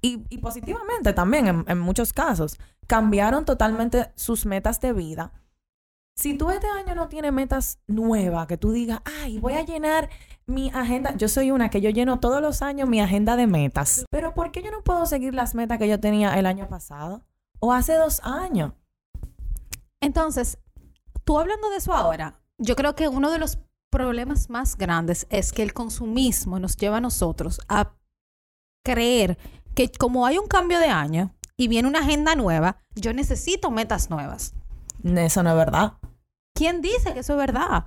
y, 0.01 0.25
y 0.31 0.39
positivamente 0.39 1.13
también 1.13 1.47
en, 1.47 1.65
en 1.69 1.79
muchos 1.79 2.13
casos, 2.13 2.59
cambiaron 2.87 3.45
totalmente 3.45 4.11
sus 4.17 4.47
metas 4.47 4.81
de 4.81 4.93
vida. 4.93 5.33
Si 6.21 6.35
tú 6.35 6.51
este 6.51 6.67
año 6.67 6.95
no 6.95 7.09
tienes 7.09 7.33
metas 7.33 7.79
nuevas, 7.87 8.47
que 8.47 8.59
tú 8.59 8.73
digas, 8.73 9.01
ay, 9.23 9.39
voy 9.39 9.55
a 9.55 9.65
llenar 9.65 10.11
mi 10.45 10.69
agenda. 10.69 11.17
Yo 11.17 11.29
soy 11.29 11.51
una 11.51 11.71
que 11.71 11.81
yo 11.81 11.89
lleno 11.89 12.21
todos 12.21 12.43
los 12.43 12.61
años 12.61 12.91
mi 12.91 13.01
agenda 13.01 13.37
de 13.37 13.47
metas. 13.47 14.05
Pero 14.11 14.35
¿por 14.35 14.53
qué 14.53 14.63
yo 14.63 14.71
no 14.71 14.85
puedo 14.85 15.07
seguir 15.07 15.35
las 15.35 15.55
metas 15.55 15.79
que 15.79 15.89
yo 15.89 15.99
tenía 15.99 16.39
el 16.39 16.45
año 16.45 16.69
pasado? 16.69 17.25
O 17.59 17.73
hace 17.73 17.95
dos 17.95 18.21
años. 18.23 18.75
Entonces, 20.03 20.59
tú 21.25 21.39
hablando 21.39 21.71
de 21.71 21.77
eso 21.77 21.95
ahora, 21.95 22.39
yo 22.59 22.77
creo 22.77 22.95
que 22.95 23.09
uno 23.09 23.31
de 23.31 23.39
los 23.39 23.59
problemas 23.89 24.51
más 24.51 24.77
grandes 24.77 25.27
es 25.31 25.53
que 25.53 25.63
el 25.63 25.73
consumismo 25.73 26.59
nos 26.59 26.77
lleva 26.77 26.99
a 26.99 27.01
nosotros 27.01 27.63
a 27.67 27.95
creer 28.85 29.39
que 29.75 29.91
como 29.91 30.27
hay 30.27 30.37
un 30.37 30.49
cambio 30.49 30.81
de 30.81 30.89
año 30.89 31.35
y 31.57 31.69
viene 31.69 31.89
una 31.89 32.01
agenda 32.01 32.35
nueva, 32.35 32.83
yo 32.95 33.15
necesito 33.15 33.71
metas 33.71 34.11
nuevas. 34.11 34.53
Eso 35.03 35.43
no 35.43 35.51
es 35.51 35.57
verdad. 35.57 35.95
¿Quién 36.61 36.83
dice 36.83 37.15
que 37.15 37.21
eso 37.21 37.33
es 37.33 37.39
verdad? 37.39 37.87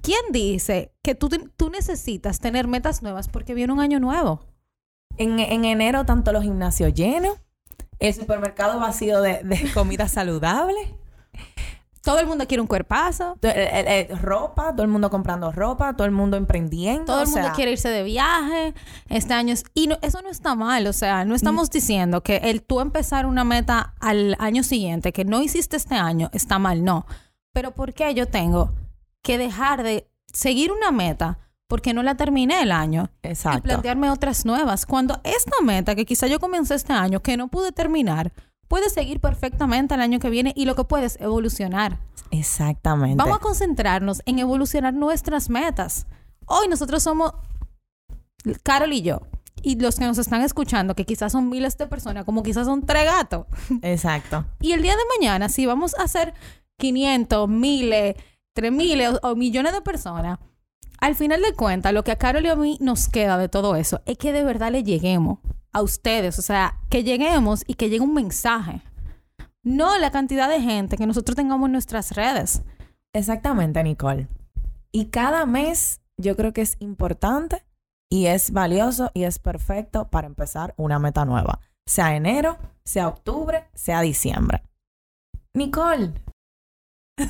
¿Quién 0.00 0.20
dice 0.30 0.92
que 1.02 1.16
tú, 1.16 1.28
necesitas 1.70 2.38
tener 2.38 2.68
metas 2.68 3.02
nuevas 3.02 3.26
porque 3.26 3.52
viene 3.52 3.72
un 3.72 3.80
año 3.80 3.98
nuevo? 3.98 4.44
En, 5.18 5.40
en 5.40 5.64
enero, 5.64 6.04
tanto 6.04 6.30
los 6.32 6.44
gimnasios 6.44 6.94
llenos, 6.94 7.36
el 7.98 8.14
supermercado 8.14 8.78
vacío 8.78 9.20
de, 9.22 9.42
de 9.42 9.72
comida 9.74 10.06
saludable, 10.06 10.94
Todo 12.02 12.20
el 12.20 12.28
mundo 12.28 12.46
quiere 12.46 12.60
un 12.60 12.68
cuerpazo. 12.68 13.36
eh, 13.42 13.48
eh, 13.48 14.06
eh, 14.08 14.14
ropa, 14.14 14.70
todo 14.70 14.82
el 14.84 14.88
mundo 14.88 15.10
comprando 15.10 15.50
ropa, 15.50 15.94
todo 15.96 16.04
el 16.06 16.12
mundo 16.12 16.36
emprendiendo. 16.36 17.06
Todo 17.06 17.22
el 17.22 17.26
mundo 17.28 17.42
sea, 17.42 17.52
quiere 17.54 17.72
irse 17.72 17.88
de 17.88 18.04
viaje. 18.04 18.72
Este 19.08 19.34
año 19.34 19.52
es- 19.52 19.64
y 19.74 19.88
no- 19.88 19.98
eso 20.02 20.22
no 20.22 20.28
está 20.28 20.54
mal, 20.54 20.86
o 20.86 20.92
sea, 20.92 21.24
no 21.24 21.34
estamos 21.34 21.68
diciendo 21.70 22.22
que 22.22 22.36
el 22.36 22.62
tú 22.62 22.78
empezar 22.78 23.26
una 23.26 23.42
meta 23.42 23.94
al 23.98 24.36
año 24.38 24.62
siguiente 24.62 25.12
que 25.12 25.24
no 25.24 25.42
hiciste 25.42 25.76
este 25.76 25.96
año 25.96 26.30
está 26.32 26.60
mal, 26.60 26.84
no. 26.84 27.06
Pero 27.56 27.70
¿por 27.70 27.94
qué 27.94 28.12
yo 28.12 28.28
tengo 28.28 28.74
que 29.22 29.38
dejar 29.38 29.82
de 29.82 30.06
seguir 30.30 30.70
una 30.72 30.92
meta 30.92 31.38
porque 31.68 31.94
no 31.94 32.02
la 32.02 32.14
terminé 32.14 32.60
el 32.60 32.70
año 32.70 33.08
y 33.22 33.28
Exacto. 33.28 33.62
plantearme 33.62 34.10
otras 34.10 34.44
nuevas 34.44 34.84
cuando 34.84 35.22
esta 35.24 35.62
meta 35.62 35.94
que 35.94 36.04
quizá 36.04 36.26
yo 36.26 36.38
comencé 36.38 36.74
este 36.74 36.92
año 36.92 37.22
que 37.22 37.38
no 37.38 37.48
pude 37.48 37.72
terminar 37.72 38.34
puede 38.68 38.90
seguir 38.90 39.20
perfectamente 39.20 39.94
el 39.94 40.02
año 40.02 40.18
que 40.18 40.28
viene 40.28 40.52
y 40.54 40.66
lo 40.66 40.74
que 40.74 40.84
puede 40.84 41.06
es 41.06 41.18
evolucionar. 41.18 41.98
Exactamente. 42.30 43.16
Vamos 43.16 43.38
a 43.38 43.40
concentrarnos 43.40 44.20
en 44.26 44.38
evolucionar 44.38 44.92
nuestras 44.92 45.48
metas. 45.48 46.06
Hoy 46.44 46.68
nosotros 46.68 47.02
somos 47.02 47.32
Carol 48.64 48.92
y 48.92 49.00
yo. 49.00 49.22
Y 49.62 49.80
los 49.80 49.96
que 49.96 50.04
nos 50.04 50.18
están 50.18 50.42
escuchando, 50.42 50.94
que 50.94 51.06
quizás 51.06 51.32
son 51.32 51.48
miles 51.48 51.78
de 51.78 51.86
personas, 51.86 52.26
como 52.26 52.42
quizás 52.42 52.66
son 52.66 52.84
tres 52.84 53.06
gatos. 53.06 53.46
Exacto. 53.80 54.44
Y 54.60 54.72
el 54.72 54.82
día 54.82 54.92
de 54.92 55.02
mañana, 55.18 55.48
si 55.48 55.64
vamos 55.64 55.94
a 55.98 56.02
hacer 56.02 56.34
500, 56.78 57.48
miles, 57.48 58.16
3 58.54 58.72
miles 58.72 59.18
o, 59.22 59.30
o 59.30 59.36
millones 59.36 59.72
de 59.72 59.80
personas, 59.80 60.38
al 60.98 61.14
final 61.14 61.42
de 61.42 61.54
cuentas, 61.54 61.92
lo 61.92 62.04
que 62.04 62.12
a 62.12 62.16
Carol 62.16 62.44
y 62.44 62.48
a 62.48 62.56
mí 62.56 62.78
nos 62.80 63.08
queda 63.08 63.38
de 63.38 63.48
todo 63.48 63.76
eso 63.76 64.00
es 64.06 64.16
que 64.18 64.32
de 64.32 64.44
verdad 64.44 64.72
le 64.72 64.82
lleguemos 64.82 65.38
a 65.72 65.82
ustedes. 65.82 66.38
O 66.38 66.42
sea, 66.42 66.78
que 66.88 67.04
lleguemos 67.04 67.62
y 67.66 67.74
que 67.74 67.90
llegue 67.90 68.02
un 68.02 68.14
mensaje. 68.14 68.82
No 69.62 69.98
la 69.98 70.10
cantidad 70.10 70.48
de 70.48 70.60
gente 70.60 70.96
que 70.96 71.06
nosotros 71.06 71.36
tengamos 71.36 71.66
en 71.66 71.72
nuestras 71.72 72.12
redes. 72.12 72.62
Exactamente, 73.12 73.82
Nicole. 73.82 74.28
Y 74.90 75.06
cada 75.06 75.44
mes 75.44 76.00
yo 76.16 76.36
creo 76.36 76.52
que 76.52 76.62
es 76.62 76.76
importante 76.80 77.64
y 78.10 78.26
es 78.26 78.52
valioso 78.52 79.10
y 79.12 79.24
es 79.24 79.38
perfecto 79.38 80.08
para 80.08 80.26
empezar 80.26 80.72
una 80.78 80.98
meta 80.98 81.24
nueva. 81.24 81.60
Sea 81.86 82.16
enero, 82.16 82.58
sea 82.84 83.08
octubre, 83.08 83.68
sea 83.74 84.00
diciembre. 84.00 84.62
Nicole, 85.54 86.14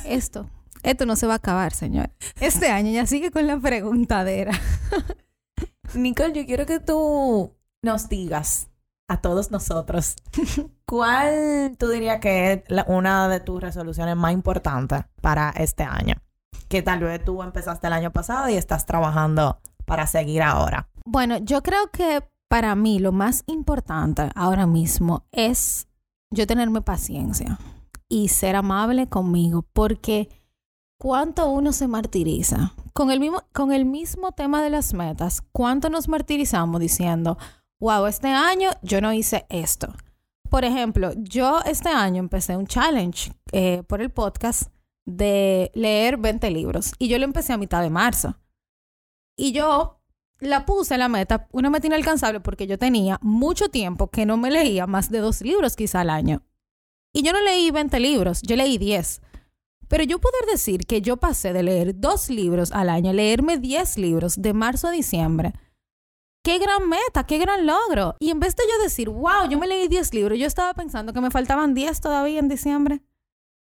Esto, 0.05 0.49
esto 0.83 1.07
no 1.07 1.17
se 1.17 1.27
va 1.27 1.35
a 1.35 1.37
acabar, 1.37 1.73
señor. 1.73 2.11
Este 2.41 2.69
año 2.71 2.91
ya 2.91 3.07
sigue 3.07 3.31
con 3.31 3.47
la 3.47 3.59
preguntadera. 3.59 4.53
Nicole, 5.95 6.33
yo 6.33 6.45
quiero 6.47 6.67
que 6.67 6.81
tú 6.81 7.55
nos 7.83 8.09
digas 8.09 8.69
a 9.09 9.21
todos 9.21 9.51
nosotros 9.53 10.17
cuál 10.85 11.77
tú 11.79 11.89
dirías 11.89 12.21
que 12.21 12.53
es 12.53 12.63
la- 12.69 12.85
una 12.89 13.29
de 13.29 13.41
tus 13.41 13.61
resoluciones 13.61 14.17
más 14.17 14.33
importantes 14.33 15.05
para 15.21 15.51
este 15.51 15.85
año. 15.85 16.15
Que 16.69 16.83
tal 16.83 17.01
vez 17.01 17.25
tú 17.25 17.43
empezaste 17.43 17.87
el 17.87 17.93
año 17.93 18.11
pasado 18.13 18.49
y 18.49 18.55
estás 18.55 18.87
trabajando 18.87 19.61
para 19.85 20.07
seguir 20.09 20.43
ahora. 20.43 20.89
Bueno, 21.05 21.39
yo 21.39 21.63
creo 21.63 21.91
que 21.93 22.29
para 22.49 22.75
mí 22.75 22.99
lo 22.99 23.13
más 23.13 23.45
importante 23.47 24.29
ahora 24.35 24.67
mismo 24.67 25.25
es 25.31 25.87
yo 26.31 26.47
tenerme 26.47 26.81
paciencia 26.83 27.59
y 28.09 28.29
ser 28.29 28.57
amable 28.57 29.09
conmigo, 29.09 29.67
porque 29.73 30.29
cuánto 30.99 31.49
uno 31.49 31.73
se 31.73 31.89
martiriza 31.89 32.75
con 32.93 33.11
el 33.11 33.21
mismo, 33.21 33.43
con 33.53 33.73
el 33.73 33.85
mismo 33.85 34.33
tema 34.33 34.63
de 34.63 34.71
las 34.71 34.95
metas, 34.95 35.43
¿cuánto 35.53 35.91
nos 35.91 36.09
martirizamos 36.09 36.81
diciendo, 36.81 37.37
wow, 37.79 38.07
este 38.07 38.29
año 38.29 38.71
yo 38.83 39.01
no 39.01 39.13
hice 39.13 39.47
esto? 39.49 39.93
Por 40.49 40.65
ejemplo, 40.65 41.13
yo 41.17 41.61
este 41.67 41.91
año 41.91 42.21
empecé 42.21 42.57
un 42.57 42.67
challenge 42.67 43.33
eh, 43.53 43.83
por 43.87 44.01
el 44.01 44.11
podcast 44.11 44.71
de 45.05 45.71
leer 45.75 46.17
20 46.17 46.51
libros 46.51 46.93
y 46.99 47.09
yo 47.09 47.19
lo 47.19 47.25
empecé 47.25 47.53
a 47.53 47.59
mitad 47.59 47.83
de 47.83 47.91
marzo. 47.91 48.39
Y 49.37 49.53
yo 49.53 50.01
la 50.39 50.65
puse 50.65 50.97
la 50.97 51.09
meta, 51.09 51.49
una 51.53 51.69
meta 51.69 51.87
inalcanzable 51.87 52.41
porque 52.41 52.67
yo 52.67 52.79
tenía 52.79 53.19
mucho 53.21 53.69
tiempo 53.69 54.09
que 54.11 54.25
no 54.25 54.37
me 54.37 54.51
leía 54.51 54.87
más 54.87 55.11
de 55.11 55.19
dos 55.19 55.43
libros 55.43 55.77
quizá 55.77 56.01
al 56.01 56.11
año. 56.11 56.43
Y 57.17 57.23
yo 57.23 57.33
no 57.33 57.41
leí 57.41 57.71
20 57.71 57.99
libros, 57.99 58.43
yo 58.43 58.57
leí 58.57 58.77
10. 58.77 59.23
Pero 59.89 60.05
yo 60.05 60.19
poder 60.19 60.45
decir 60.53 60.85
que 60.87 61.01
yo 61.01 61.17
pasé 61.17 61.55
de 61.55 61.63
leer 61.63 61.99
dos 61.99 62.29
libros 62.29 62.73
al 62.73 62.91
año 62.91 63.09
a 63.09 63.15
leerme 63.15 63.57
10 63.57 63.97
libros 63.97 64.35
de 64.37 64.53
marzo 64.53 64.89
a 64.89 64.91
diciembre. 64.91 65.55
Qué 66.45 66.59
gran 66.59 66.87
meta, 66.87 67.25
qué 67.25 67.39
gran 67.39 67.67
logro. 67.67 68.17
Y 68.21 68.29
en 68.29 68.39
vez 68.39 68.55
de 68.55 68.65
yo 68.71 68.83
decir, 68.83 69.09
wow, 69.09 69.49
yo 69.49 69.59
me 69.59 69.67
leí 69.67 69.89
10 69.89 70.13
libros, 70.13 70.39
yo 70.39 70.47
estaba 70.47 70.75
pensando 70.75 71.15
que 71.15 71.23
me 71.23 71.31
faltaban 71.31 71.73
10 71.73 72.03
todavía 72.03 72.39
en 72.39 72.49
diciembre. 72.49 73.01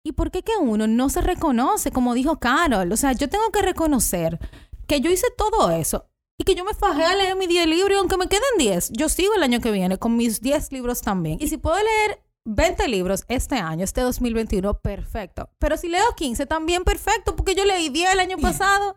¿Y 0.04 0.14
por 0.14 0.32
qué 0.32 0.42
que 0.42 0.58
uno 0.60 0.88
no 0.88 1.10
se 1.10 1.22
reconoce, 1.22 1.92
como 1.92 2.16
dijo 2.16 2.40
Carol? 2.40 2.92
O 2.92 2.98
sea, 2.98 3.12
yo 3.12 3.30
tengo 3.30 3.52
que 3.52 3.62
reconocer 3.62 4.40
que 4.88 5.02
yo 5.02 5.12
hice 5.12 5.28
todo 5.38 5.70
eso 5.70 6.10
y 6.40 6.46
que 6.46 6.56
yo 6.56 6.66
me 6.66 6.74
fajé 6.74 7.04
a 7.04 7.16
leer 7.16 7.36
mis 7.36 7.50
10 7.50 7.68
libros 7.68 8.00
aunque 8.00 8.18
me 8.18 8.28
queden 8.28 8.58
10, 8.58 8.94
yo 8.94 9.08
sigo 9.08 9.36
el 9.36 9.44
año 9.44 9.62
que 9.62 9.70
viene 9.70 10.00
con 10.00 10.18
mis 10.18 10.42
10 10.42 10.72
libros 10.72 11.04
también. 11.04 11.38
Y 11.40 11.48
si 11.48 11.58
puedo 11.58 11.78
leer 11.78 12.25
20 12.46 12.88
libros 12.88 13.26
este 13.28 13.56
año, 13.56 13.84
este 13.84 14.02
2021, 14.02 14.80
perfecto. 14.80 15.50
Pero 15.60 15.78
si 15.78 15.90
leo 15.90 16.06
15, 16.16 16.46
también 16.46 16.84
perfecto, 16.84 17.36
porque 17.36 17.56
yo 17.56 17.66
leí 17.66 17.90
10 17.90 18.14
el 18.14 18.20
año 18.20 18.38
pasado. 18.42 18.96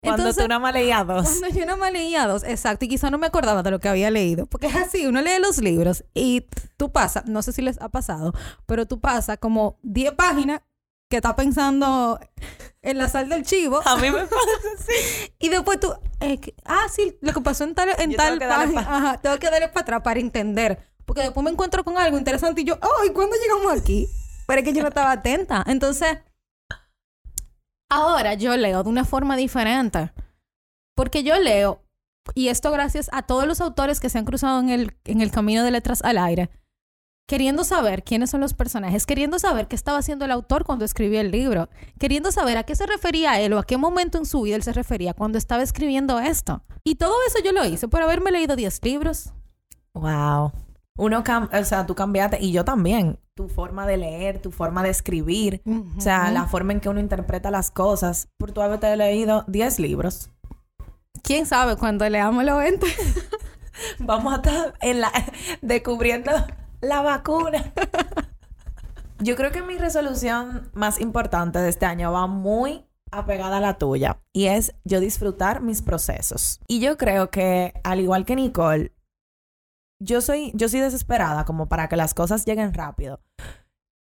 Cuando 0.00 0.22
Entonces, 0.22 0.44
tú 0.44 0.48
nada 0.48 0.60
más 0.60 0.72
leías 0.74 1.06
dos. 1.06 1.28
Cuando 1.28 1.48
yo 1.48 1.66
no 1.66 1.76
me 1.76 1.90
leía 1.90 2.26
dos, 2.26 2.44
exacto, 2.44 2.84
y 2.84 2.88
quizá 2.88 3.10
no 3.10 3.18
me 3.18 3.26
acordaba 3.26 3.64
de 3.64 3.72
lo 3.72 3.80
que 3.80 3.88
había 3.88 4.10
leído, 4.10 4.46
porque 4.46 4.68
es 4.68 4.76
así, 4.76 5.06
uno 5.06 5.20
lee 5.22 5.40
los 5.40 5.58
libros 5.58 6.04
y 6.14 6.46
tú 6.76 6.92
pasas, 6.92 7.26
no 7.26 7.42
sé 7.42 7.52
si 7.52 7.62
les 7.62 7.80
ha 7.80 7.88
pasado, 7.88 8.32
pero 8.64 8.86
tú 8.86 9.00
pasas 9.00 9.38
como 9.38 9.76
10 9.82 10.12
páginas 10.12 10.62
que 11.10 11.16
estás 11.16 11.34
pensando 11.34 12.20
en 12.82 12.98
la 12.98 13.08
sal 13.08 13.28
del 13.28 13.42
chivo 13.42 13.80
A 13.84 13.96
mí 13.96 14.10
me 14.10 14.20
pasa 14.24 14.36
así. 14.78 15.32
y 15.40 15.48
después 15.48 15.80
tú, 15.80 15.92
eh, 16.20 16.38
ah, 16.64 16.86
sí, 16.94 17.18
lo 17.20 17.32
que 17.32 17.40
pasó 17.40 17.64
en 17.64 17.74
tal, 17.74 17.88
en 17.98 18.12
Yo 18.12 18.16
tal 18.16 18.38
página, 18.38 18.80
ajá, 18.80 19.18
tengo 19.20 19.36
que 19.38 19.50
darle 19.50 19.68
para 19.68 19.80
atrás 19.80 20.02
para 20.02 20.20
entender, 20.20 20.78
porque 21.08 21.22
después 21.22 21.42
me 21.42 21.50
encuentro 21.50 21.82
con 21.84 21.96
algo 21.96 22.18
interesante 22.18 22.60
y 22.60 22.64
yo, 22.64 22.78
ay, 22.82 23.08
¿cuándo 23.14 23.34
llegamos 23.34 23.80
aquí? 23.80 24.06
Pero 24.46 24.60
es 24.60 24.64
que 24.64 24.74
yo 24.74 24.82
no 24.82 24.88
estaba 24.88 25.10
atenta, 25.10 25.64
entonces, 25.66 26.18
ahora 27.90 28.34
yo 28.34 28.54
leo 28.58 28.82
de 28.82 28.90
una 28.90 29.06
forma 29.06 29.34
diferente. 29.34 30.12
Porque 30.94 31.22
yo 31.22 31.38
leo, 31.38 31.82
y 32.34 32.48
esto 32.48 32.70
gracias 32.70 33.08
a 33.10 33.22
todos 33.22 33.46
los 33.46 33.62
autores 33.62 34.00
que 34.00 34.10
se 34.10 34.18
han 34.18 34.26
cruzado 34.26 34.60
en 34.60 34.68
el, 34.68 34.98
en 35.04 35.22
el 35.22 35.30
camino 35.30 35.64
de 35.64 35.70
letras 35.70 36.02
al 36.02 36.18
aire, 36.18 36.50
queriendo 37.26 37.64
saber 37.64 38.04
quiénes 38.04 38.28
son 38.28 38.42
los 38.42 38.52
personajes, 38.52 39.06
queriendo 39.06 39.38
saber 39.38 39.66
qué 39.66 39.76
estaba 39.76 39.98
haciendo 39.98 40.26
el 40.26 40.30
autor 40.30 40.64
cuando 40.64 40.84
escribía 40.84 41.22
el 41.22 41.30
libro, 41.30 41.70
queriendo 41.98 42.32
saber 42.32 42.58
a 42.58 42.64
qué 42.64 42.76
se 42.76 42.84
refería 42.84 43.40
él 43.40 43.54
o 43.54 43.58
a 43.58 43.64
qué 43.64 43.78
momento 43.78 44.18
en 44.18 44.26
su 44.26 44.42
vida 44.42 44.56
él 44.56 44.62
se 44.62 44.74
refería 44.74 45.14
cuando 45.14 45.38
estaba 45.38 45.62
escribiendo 45.62 46.18
esto. 46.18 46.64
Y 46.84 46.96
todo 46.96 47.14
eso 47.26 47.42
yo 47.42 47.52
lo 47.52 47.64
hice 47.64 47.88
por 47.88 48.02
haberme 48.02 48.30
leído 48.30 48.56
10 48.56 48.84
libros. 48.84 49.32
Wow. 49.94 50.52
Uno 50.98 51.22
cam 51.22 51.48
o 51.52 51.64
sea, 51.64 51.86
tú 51.86 51.94
cambiaste, 51.94 52.38
y 52.40 52.52
yo 52.52 52.64
también, 52.64 53.20
tu 53.34 53.48
forma 53.48 53.86
de 53.86 53.96
leer, 53.96 54.42
tu 54.42 54.50
forma 54.50 54.82
de 54.82 54.90
escribir, 54.90 55.62
o 55.96 56.00
sea, 56.00 56.30
la 56.32 56.46
forma 56.46 56.72
en 56.72 56.80
que 56.80 56.88
uno 56.88 56.98
interpreta 56.98 57.50
las 57.52 57.70
cosas, 57.70 58.28
por 58.36 58.50
tu 58.50 58.60
haberte 58.60 58.94
leído 58.96 59.44
10 59.46 59.78
libros. 59.78 60.30
¿Quién 61.22 61.46
sabe 61.46 61.76
cuando 61.76 62.08
leamos 62.08 62.44
los 62.44 62.58
20? 62.58 62.86
Vamos 64.00 64.32
a 64.32 64.36
estar 64.36 64.74
en 64.80 65.00
la, 65.00 65.12
descubriendo 65.62 66.32
la 66.80 67.00
vacuna. 67.02 67.72
Yo 69.20 69.36
creo 69.36 69.52
que 69.52 69.62
mi 69.62 69.78
resolución 69.78 70.68
más 70.74 71.00
importante 71.00 71.60
de 71.60 71.68
este 71.68 71.86
año 71.86 72.12
va 72.12 72.26
muy 72.26 72.84
apegada 73.10 73.56
a 73.58 73.60
la 73.60 73.78
tuya 73.78 74.20
y 74.32 74.46
es 74.46 74.74
yo 74.84 75.00
disfrutar 75.00 75.60
mis 75.60 75.82
procesos. 75.82 76.60
Y 76.68 76.80
yo 76.80 76.96
creo 76.96 77.30
que 77.30 77.72
al 77.82 78.00
igual 78.00 78.24
que 78.24 78.36
Nicole, 78.36 78.92
yo 80.00 80.20
soy 80.20 80.52
yo 80.54 80.68
soy 80.68 80.80
desesperada 80.80 81.44
como 81.44 81.68
para 81.68 81.88
que 81.88 81.96
las 81.96 82.14
cosas 82.14 82.44
lleguen 82.44 82.74
rápido. 82.74 83.20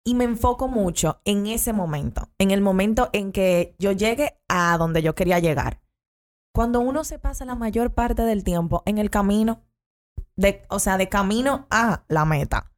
Y 0.04 0.14
me 0.14 0.24
enfoco 0.24 0.68
mucho 0.68 1.20
en 1.24 1.46
ese 1.46 1.72
momento, 1.72 2.28
en 2.38 2.52
el 2.52 2.60
momento 2.60 3.10
en 3.12 3.32
que 3.32 3.74
yo 3.78 3.90
llegue 3.90 4.38
a 4.48 4.76
donde 4.78 5.02
yo 5.02 5.16
quería 5.16 5.40
llegar. 5.40 5.80
Cuando 6.54 6.80
uno 6.80 7.02
se 7.02 7.18
pasa 7.18 7.44
la 7.44 7.56
mayor 7.56 7.92
parte 7.92 8.22
del 8.22 8.44
tiempo 8.44 8.82
en 8.86 8.98
el 8.98 9.10
camino, 9.10 9.62
de, 10.36 10.64
o 10.68 10.78
sea, 10.78 10.96
de 10.96 11.08
camino 11.08 11.66
a 11.70 12.04
la 12.08 12.24
meta. 12.24 12.72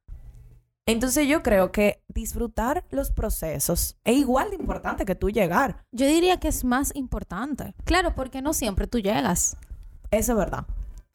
Entonces 0.87 1.29
yo 1.29 1.43
creo 1.43 1.71
que 1.71 2.03
disfrutar 2.09 2.87
los 2.91 3.11
procesos 3.11 3.99
es 4.05 4.17
igual 4.17 4.49
de 4.49 4.57
importante 4.57 5.05
que 5.05 5.15
tú 5.15 5.29
llegar. 5.29 5.85
Yo 5.93 6.07
diría 6.07 6.41
que 6.41 6.49
es 6.49 6.65
más 6.65 6.97
importante. 6.97 7.75
Claro, 7.85 8.15
porque 8.15 8.41
no 8.41 8.55
siempre 8.55 8.87
tú 8.87 9.01
llegas. 9.01 9.59
Eso 10.11 10.33
es 10.33 10.39
verdad. 10.39 10.67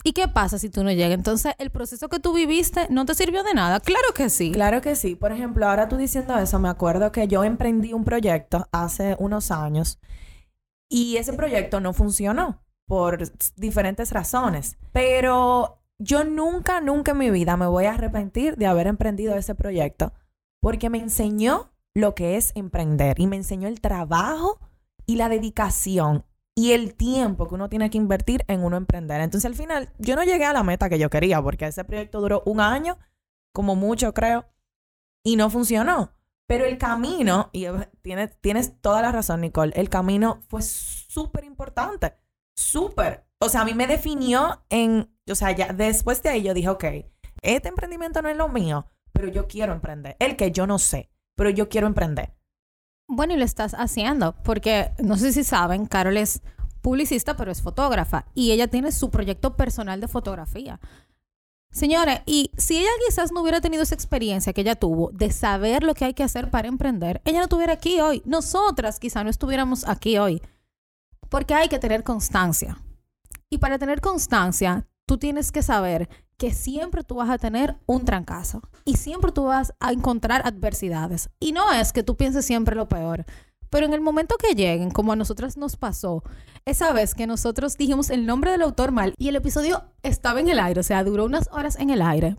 ¿Y 0.04 0.12
qué 0.12 0.28
pasa 0.28 0.60
si 0.60 0.70
tú 0.70 0.84
no 0.84 0.92
llegas? 0.92 1.14
Entonces, 1.14 1.54
¿el 1.60 1.70
proceso 1.70 2.10
que 2.10 2.20
tú 2.20 2.34
viviste 2.34 2.88
no 2.90 3.06
te 3.06 3.16
sirvió 3.16 3.44
de 3.44 3.54
nada? 3.54 3.80
Claro 3.80 4.14
que 4.14 4.30
sí. 4.30 4.52
Claro 4.52 4.82
que 4.82 4.96
sí. 4.96 5.16
Por 5.16 5.32
ejemplo, 5.32 5.68
ahora 5.68 5.88
tú 5.88 5.96
diciendo 5.96 6.38
eso, 6.38 6.60
me 6.60 6.68
acuerdo 6.68 7.12
que 7.12 7.28
yo 7.28 7.44
emprendí 7.46 7.94
un 7.94 8.04
proyecto 8.04 8.68
hace 8.72 9.16
unos 9.20 9.50
años 9.50 10.00
y 10.90 11.16
ese 11.16 11.34
proyecto 11.34 11.80
no 11.80 11.94
funcionó 11.94 12.62
por 12.86 13.32
diferentes 13.56 14.12
razones. 14.12 14.78
Pero 14.92 15.82
yo 16.00 16.26
nunca, 16.26 16.82
nunca 16.82 17.12
en 17.12 17.18
mi 17.20 17.30
vida 17.30 17.56
me 17.56 17.68
voy 17.68 17.86
a 17.86 17.94
arrepentir 17.94 18.58
de 18.58 18.66
haber 18.66 18.88
emprendido 18.88 19.36
ese 19.36 19.56
proyecto 19.56 20.12
porque 20.62 20.90
me 20.90 20.98
enseñó 20.98 21.72
lo 21.96 22.14
que 22.14 22.36
es 22.36 22.52
emprender 22.56 23.20
y 23.20 23.28
me 23.28 23.38
enseñó 23.38 23.70
el 23.70 23.80
trabajo 23.80 24.60
y 25.06 25.16
la 25.16 25.30
dedicación 25.30 26.26
y 26.56 26.74
el 26.74 26.96
tiempo 26.96 27.48
que 27.48 27.56
uno 27.56 27.70
tiene 27.70 27.90
que 27.90 27.98
invertir 27.98 28.46
en 28.48 28.64
uno 28.64 28.78
emprender. 28.78 29.22
Entonces 29.22 29.46
al 29.46 29.56
final 29.56 29.92
yo 29.98 30.16
no 30.16 30.24
llegué 30.24 30.46
a 30.46 30.54
la 30.54 30.64
meta 30.64 30.90
que 30.90 31.00
yo 31.00 31.10
quería 31.10 31.42
porque 31.42 31.66
ese 31.66 31.84
proyecto 31.84 32.22
duró 32.22 32.44
un 32.46 32.62
año, 32.62 32.98
como 33.52 33.76
mucho 33.76 34.14
creo, 34.14 34.46
y 35.24 35.36
no 35.36 35.50
funcionó. 35.50 36.14
Pero 36.46 36.66
el 36.66 36.78
camino, 36.78 37.50
y 37.54 37.66
tienes, 38.02 38.40
tienes 38.42 38.80
toda 38.82 39.02
la 39.02 39.12
razón 39.12 39.42
Nicole, 39.42 39.74
el 39.76 39.90
camino 39.90 40.42
fue 40.50 40.62
súper 40.62 41.46
importante, 41.46 42.14
súper. 42.56 43.26
O 43.40 43.50
sea, 43.50 43.62
a 43.62 43.66
mí 43.66 43.74
me 43.74 43.88
definió 43.88 44.64
en, 44.70 45.10
o 45.30 45.36
sea, 45.36 45.52
ya 45.52 45.74
después 45.74 46.22
de 46.22 46.30
ahí 46.30 46.44
yo 46.44 46.54
dije, 46.54 46.70
ok, 46.70 46.84
este 47.42 47.70
emprendimiento 47.70 48.22
no 48.22 48.30
es 48.30 48.38
lo 48.38 48.50
mío, 48.50 48.88
pero 49.12 49.28
yo 49.30 49.48
quiero 49.48 49.74
emprender. 49.74 50.16
El 50.20 50.36
que 50.36 50.52
yo 50.52 50.68
no 50.68 50.80
sé, 50.80 51.10
pero 51.36 51.50
yo 51.50 51.70
quiero 51.70 51.88
emprender. 51.88 52.36
Bueno, 53.08 53.34
y 53.34 53.38
lo 53.38 53.46
estás 53.46 53.74
haciendo, 53.74 54.34
porque 54.44 54.92
no 55.00 55.18
sé 55.18 55.34
si 55.34 55.44
saben, 55.44 55.86
Carol 55.86 56.18
es 56.18 56.42
publicista, 56.82 57.36
pero 57.36 57.52
es 57.52 57.62
fotógrafa, 57.62 58.26
y 58.34 58.52
ella 58.52 58.68
tiene 58.68 58.92
su 58.92 59.10
proyecto 59.10 59.56
personal 59.56 60.02
de 60.02 60.08
fotografía. 60.08 60.80
Señores, 61.72 62.22
y 62.28 62.52
si 62.56 62.78
ella 62.78 62.90
quizás 63.08 63.32
no 63.32 63.42
hubiera 63.42 63.60
tenido 63.60 63.82
esa 63.82 63.96
experiencia 63.96 64.54
que 64.54 64.62
ella 64.62 64.76
tuvo 64.76 65.10
de 65.12 65.32
saber 65.32 65.82
lo 65.84 65.96
que 65.96 66.06
hay 66.06 66.14
que 66.14 66.22
hacer 66.22 66.52
para 66.52 66.68
emprender, 66.68 67.20
ella 67.26 67.40
no 67.40 67.46
estuviera 67.46 67.74
aquí 67.74 68.00
hoy. 68.00 68.22
Nosotras 68.26 69.00
quizás 69.00 69.24
no 69.24 69.32
estuviéramos 69.32 69.88
aquí 69.88 70.20
hoy. 70.20 70.40
Porque 71.30 71.56
hay 71.56 71.70
que 71.70 71.80
tener 71.80 72.04
constancia. 72.04 72.78
Y 73.50 73.58
para 73.58 73.80
tener 73.80 74.02
constancia, 74.02 74.86
tú 75.08 75.18
tienes 75.18 75.52
que 75.52 75.64
saber 75.64 76.10
que 76.38 76.54
siempre 76.54 77.04
tú 77.04 77.16
vas 77.16 77.30
a 77.30 77.38
tener 77.38 77.78
un 77.86 78.06
trancazo 78.06 78.62
y 78.86 78.98
siempre 78.98 79.32
tú 79.32 79.46
vas 79.46 79.74
a 79.80 79.92
encontrar 79.92 80.42
adversidades. 80.46 81.30
Y 81.40 81.52
no 81.52 81.72
es 81.72 81.94
que 81.94 82.04
tú 82.04 82.16
pienses 82.16 82.46
siempre 82.46 82.76
lo 82.76 82.88
peor, 82.88 83.26
pero 83.70 83.86
en 83.86 83.94
el 83.94 84.02
momento 84.02 84.36
que 84.38 84.54
lleguen, 84.54 84.92
como 84.92 85.14
a 85.14 85.16
nosotras 85.16 85.58
nos 85.58 85.78
pasó, 85.78 86.24
esa 86.66 86.94
vez 86.94 87.16
que 87.16 87.26
nosotros 87.26 87.76
dijimos 87.78 88.10
el 88.12 88.26
nombre 88.26 88.52
del 88.52 88.62
autor 88.62 88.92
mal 88.92 89.16
y 89.18 89.30
el 89.30 89.36
episodio 89.36 89.84
estaba 90.04 90.40
en 90.40 90.50
el 90.50 90.60
aire, 90.60 90.80
o 90.80 90.84
sea, 90.84 91.04
duró 91.04 91.26
unas 91.26 91.50
horas 91.52 91.78
en 91.80 91.90
el 91.90 92.02
aire, 92.02 92.38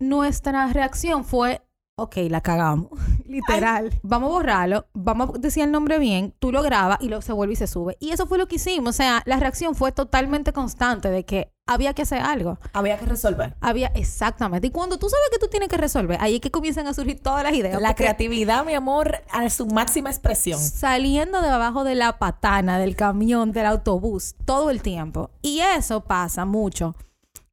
nuestra 0.00 0.66
reacción 0.72 1.24
fue, 1.24 1.62
ok, 1.98 2.16
la 2.28 2.40
cagamos, 2.40 2.88
literal. 3.26 3.90
Vamos 4.02 4.30
a 4.30 4.32
borrarlo, 4.32 4.86
vamos 4.94 5.30
a 5.34 5.38
decir 5.38 5.64
el 5.64 5.72
nombre 5.72 5.98
bien, 5.98 6.32
tú 6.38 6.52
lo 6.52 6.62
grabas 6.62 6.98
y 7.00 7.08
luego 7.08 7.22
se 7.22 7.32
vuelve 7.32 7.54
y 7.54 7.56
se 7.56 7.66
sube. 7.66 7.96
Y 8.00 8.10
eso 8.10 8.26
fue 8.26 8.38
lo 8.38 8.46
que 8.46 8.56
hicimos, 8.56 8.90
o 8.90 8.96
sea, 8.96 9.22
la 9.26 9.38
reacción 9.38 9.74
fue 9.74 9.92
totalmente 9.92 10.52
constante 10.52 11.10
de 11.10 11.24
que 11.24 11.52
había 11.66 11.92
que 11.94 12.02
hacer 12.02 12.20
algo. 12.20 12.58
Había 12.72 12.98
que 12.98 13.04
resolver. 13.04 13.54
Había, 13.60 13.88
exactamente. 13.88 14.68
Y 14.68 14.70
cuando 14.70 14.98
tú 14.98 15.08
sabes 15.10 15.28
que 15.30 15.38
tú 15.38 15.48
tienes 15.48 15.68
que 15.68 15.76
resolver, 15.76 16.16
ahí 16.20 16.36
es 16.36 16.40
que 16.40 16.50
comienzan 16.50 16.86
a 16.86 16.94
surgir 16.94 17.20
todas 17.20 17.42
las 17.42 17.52
ideas. 17.52 17.82
La 17.82 17.94
creatividad, 17.94 18.64
mi 18.64 18.72
amor, 18.72 19.22
a 19.30 19.50
su 19.50 19.66
máxima 19.66 20.08
expresión. 20.08 20.58
Saliendo 20.58 21.42
de 21.42 21.48
abajo 21.48 21.84
de 21.84 21.94
la 21.94 22.18
patana, 22.18 22.78
del 22.78 22.96
camión, 22.96 23.52
del 23.52 23.66
autobús, 23.66 24.34
todo 24.46 24.70
el 24.70 24.80
tiempo. 24.80 25.30
Y 25.42 25.60
eso 25.60 26.04
pasa 26.04 26.46
mucho 26.46 26.94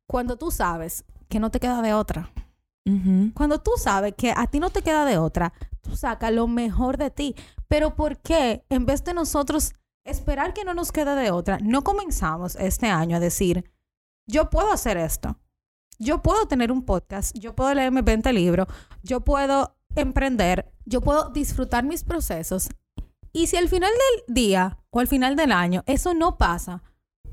cuando 0.07 0.37
tú 0.37 0.51
sabes 0.51 1.03
que 1.27 1.39
no 1.39 1.51
te 1.51 1.59
queda 1.59 1.81
de 1.81 1.93
otra. 1.93 2.31
Cuando 3.33 3.59
tú 3.61 3.71
sabes 3.77 4.13
que 4.15 4.31
a 4.35 4.45
ti 4.45 4.59
no 4.59 4.69
te 4.69 4.83
queda 4.83 5.05
de 5.05 5.17
otra, 5.17 5.53
tú 5.81 5.95
sacas 5.95 6.31
lo 6.31 6.47
mejor 6.47 6.97
de 6.97 7.09
ti. 7.09 7.35
Pero 7.67 7.95
¿por 7.95 8.19
qué 8.19 8.63
en 8.69 8.85
vez 8.85 9.03
de 9.03 9.15
nosotros 9.15 9.73
esperar 10.05 10.53
que 10.53 10.63
no 10.63 10.73
nos 10.73 10.91
quede 10.91 11.15
de 11.15 11.31
otra, 11.31 11.57
no 11.61 11.83
comenzamos 11.83 12.55
este 12.57 12.85
año 12.87 13.17
a 13.17 13.19
decir, 13.19 13.71
yo 14.27 14.49
puedo 14.49 14.71
hacer 14.71 14.97
esto, 14.97 15.39
yo 15.97 16.21
puedo 16.21 16.47
tener 16.47 16.71
un 16.71 16.83
podcast, 16.83 17.35
yo 17.37 17.55
puedo 17.55 17.73
leerme 17.73 18.03
20 18.03 18.31
libros, 18.33 18.67
yo 19.01 19.21
puedo 19.21 19.75
emprender, 19.95 20.71
yo 20.85 21.01
puedo 21.01 21.29
disfrutar 21.29 21.83
mis 21.83 22.03
procesos. 22.03 22.69
Y 23.33 23.47
si 23.47 23.57
al 23.57 23.67
final 23.67 23.91
del 23.91 24.35
día 24.35 24.77
o 24.91 24.99
al 24.99 25.07
final 25.07 25.35
del 25.35 25.51
año 25.51 25.83
eso 25.87 26.13
no 26.13 26.37
pasa, 26.37 26.83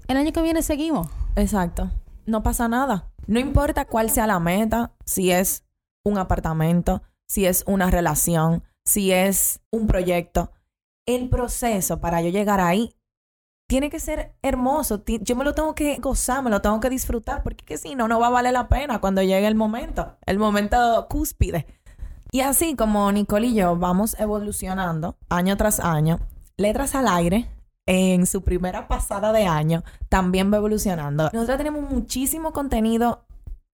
el 0.08 0.16
año 0.16 0.32
que 0.32 0.42
viene 0.42 0.62
seguimos. 0.62 1.08
Exacto. 1.36 1.90
No 2.26 2.42
pasa 2.42 2.68
nada. 2.68 3.12
No 3.26 3.38
importa 3.38 3.85
cuál 3.85 4.11
sea 4.11 4.26
la 4.26 4.40
meta, 4.40 4.92
si 5.04 5.30
es 5.30 5.64
un 6.04 6.18
apartamento, 6.18 7.02
si 7.26 7.46
es 7.46 7.64
una 7.66 7.90
relación, 7.90 8.62
si 8.85 9.12
es 9.12 9.61
un 9.70 9.87
proyecto. 9.87 10.50
El 11.06 11.28
proceso 11.28 12.00
para 12.00 12.20
yo 12.22 12.30
llegar 12.30 12.61
ahí 12.61 12.94
tiene 13.68 13.90
que 13.90 14.00
ser 14.00 14.35
hermoso. 14.42 15.02
Yo 15.06 15.37
me 15.37 15.44
lo 15.44 15.54
tengo 15.54 15.74
que 15.74 15.96
gozar, 15.96 16.42
me 16.42 16.50
lo 16.50 16.61
tengo 16.61 16.78
que 16.80 16.90
disfrutar, 16.90 17.42
porque 17.42 17.64
que 17.64 17.78
si 17.78 17.94
no, 17.94 18.06
no 18.06 18.20
va 18.20 18.26
a 18.26 18.30
valer 18.30 18.52
la 18.52 18.68
pena 18.68 19.00
cuando 19.00 19.22
llegue 19.22 19.46
el 19.46 19.54
momento, 19.54 20.16
el 20.26 20.38
momento 20.38 21.06
cúspide. 21.08 21.66
Y 22.32 22.40
así 22.40 22.76
como 22.76 23.11
Nicole 23.12 23.48
y 23.48 23.54
yo 23.54 23.76
vamos 23.76 24.18
evolucionando 24.18 25.16
año 25.28 25.56
tras 25.56 25.80
año, 25.80 26.20
Letras 26.56 26.94
al 26.94 27.08
Aire, 27.08 27.48
en 27.87 28.27
su 28.27 28.42
primera 28.42 28.88
pasada 28.88 29.33
de 29.33 29.47
año, 29.47 29.83
también 30.09 30.53
va 30.53 30.59
evolucionando. 30.59 31.31
Nosotros 31.33 31.59
tenemos 31.59 31.90
muchísimo 31.90 32.53
contenido 32.53 33.27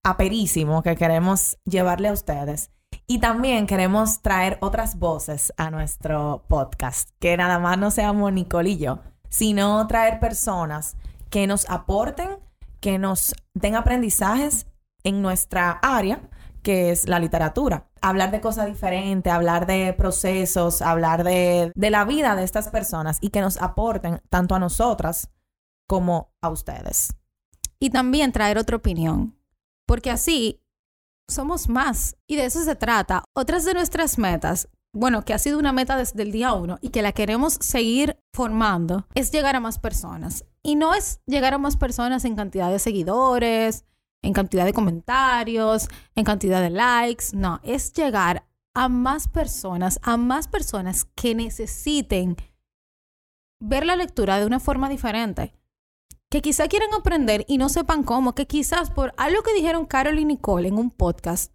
aperísimo 0.03 0.81
que 0.81 0.95
queremos 0.95 1.57
llevarle 1.65 2.07
a 2.09 2.13
ustedes. 2.13 2.71
Y 3.05 3.19
también 3.19 3.67
queremos 3.67 4.21
traer 4.21 4.57
otras 4.61 4.97
voces 4.97 5.53
a 5.57 5.69
nuestro 5.69 6.43
podcast, 6.47 7.09
que 7.19 7.37
nada 7.37 7.59
más 7.59 7.77
no 7.77 7.91
seamos 7.91 8.31
Nicole 8.33 8.71
y 8.71 8.77
yo, 8.77 8.99
sino 9.29 9.85
traer 9.87 10.19
personas 10.19 10.95
que 11.29 11.47
nos 11.47 11.69
aporten, 11.69 12.37
que 12.79 12.97
nos 12.97 13.35
den 13.53 13.75
aprendizajes 13.75 14.67
en 15.03 15.21
nuestra 15.21 15.71
área, 15.81 16.21
que 16.63 16.91
es 16.91 17.07
la 17.07 17.19
literatura. 17.19 17.88
Hablar 18.01 18.31
de 18.31 18.41
cosas 18.41 18.67
diferentes, 18.67 19.31
hablar 19.31 19.65
de 19.65 19.93
procesos, 19.93 20.81
hablar 20.81 21.23
de, 21.23 21.71
de 21.75 21.89
la 21.89 22.05
vida 22.05 22.35
de 22.35 22.43
estas 22.43 22.69
personas 22.69 23.17
y 23.21 23.29
que 23.29 23.41
nos 23.41 23.61
aporten 23.61 24.21
tanto 24.29 24.55
a 24.55 24.59
nosotras 24.59 25.29
como 25.87 26.31
a 26.41 26.49
ustedes. 26.49 27.15
Y 27.79 27.89
también 27.89 28.31
traer 28.31 28.57
otra 28.57 28.77
opinión, 28.77 29.37
porque 29.87 30.11
así 30.11 30.61
somos 31.27 31.69
más 31.69 32.17
y 32.27 32.35
de 32.35 32.45
eso 32.45 32.63
se 32.63 32.75
trata. 32.75 33.23
Otras 33.33 33.65
de 33.65 33.73
nuestras 33.73 34.17
metas 34.17 34.69
bueno, 34.91 35.23
que 35.23 35.33
ha 35.33 35.39
sido 35.39 35.59
una 35.59 35.71
meta 35.71 35.97
desde 35.97 36.23
el 36.23 36.31
día 36.31 36.53
uno 36.53 36.79
y 36.81 36.89
que 36.89 37.01
la 37.01 37.11
queremos 37.11 37.53
seguir 37.53 38.17
formando, 38.33 39.07
es 39.13 39.31
llegar 39.31 39.55
a 39.55 39.59
más 39.59 39.79
personas. 39.79 40.45
Y 40.63 40.75
no 40.75 40.93
es 40.93 41.21
llegar 41.25 41.53
a 41.53 41.59
más 41.59 41.77
personas 41.77 42.25
en 42.25 42.35
cantidad 42.35 42.71
de 42.71 42.79
seguidores, 42.79 43.85
en 44.21 44.33
cantidad 44.33 44.65
de 44.65 44.73
comentarios, 44.73 45.87
en 46.15 46.25
cantidad 46.25 46.61
de 46.61 46.69
likes, 46.69 47.27
no, 47.33 47.59
es 47.63 47.93
llegar 47.93 48.45
a 48.73 48.89
más 48.89 49.27
personas, 49.27 49.99
a 50.03 50.17
más 50.17 50.47
personas 50.47 51.05
que 51.15 51.35
necesiten 51.35 52.37
ver 53.59 53.85
la 53.85 53.95
lectura 53.95 54.39
de 54.39 54.45
una 54.45 54.59
forma 54.59 54.89
diferente. 54.89 55.53
Que 56.29 56.41
quizá 56.41 56.67
quieran 56.67 56.93
aprender 56.93 57.43
y 57.47 57.57
no 57.57 57.69
sepan 57.69 58.03
cómo, 58.03 58.35
que 58.35 58.45
quizás 58.45 58.91
por 58.91 59.13
algo 59.17 59.41
que 59.41 59.53
dijeron 59.53 59.85
Carol 59.85 60.19
y 60.19 60.25
Nicole 60.25 60.67
en 60.67 60.77
un 60.77 60.91
podcast, 60.91 61.51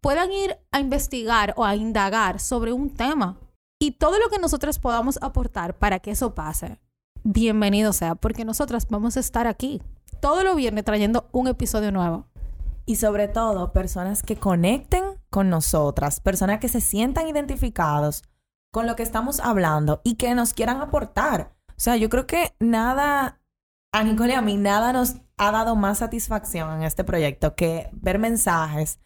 puedan 0.00 0.30
ir 0.32 0.58
a 0.70 0.80
investigar 0.80 1.54
o 1.56 1.64
a 1.64 1.76
indagar 1.76 2.38
sobre 2.38 2.72
un 2.72 2.90
tema. 2.90 3.38
Y 3.80 3.92
todo 3.92 4.18
lo 4.18 4.28
que 4.28 4.38
nosotras 4.38 4.78
podamos 4.78 5.18
aportar 5.22 5.78
para 5.78 6.00
que 6.00 6.10
eso 6.10 6.34
pase, 6.34 6.78
bienvenido 7.22 7.92
sea, 7.92 8.16
porque 8.16 8.44
nosotras 8.44 8.86
vamos 8.88 9.16
a 9.16 9.20
estar 9.20 9.46
aquí 9.46 9.80
todo 10.20 10.42
lo 10.44 10.54
viernes 10.54 10.84
trayendo 10.84 11.28
un 11.32 11.48
episodio 11.48 11.92
nuevo. 11.92 12.26
Y 12.86 12.96
sobre 12.96 13.28
todo, 13.28 13.72
personas 13.72 14.22
que 14.22 14.36
conecten 14.36 15.04
con 15.30 15.50
nosotras, 15.50 16.20
personas 16.20 16.58
que 16.58 16.68
se 16.68 16.80
sientan 16.80 17.28
identificados 17.28 18.22
con 18.70 18.86
lo 18.86 18.96
que 18.96 19.02
estamos 19.02 19.40
hablando 19.40 20.00
y 20.04 20.14
que 20.14 20.34
nos 20.34 20.54
quieran 20.54 20.80
aportar. 20.80 21.54
O 21.70 21.80
sea, 21.80 21.96
yo 21.96 22.08
creo 22.08 22.26
que 22.26 22.54
nada, 22.58 23.40
a 23.92 24.04
Nicole 24.04 24.34
a 24.34 24.42
mí, 24.42 24.56
nada 24.56 24.92
nos 24.92 25.16
ha 25.36 25.52
dado 25.52 25.76
más 25.76 25.98
satisfacción 25.98 26.78
en 26.78 26.82
este 26.82 27.04
proyecto 27.04 27.54
que 27.54 27.90
ver 27.92 28.18
mensajes 28.18 29.00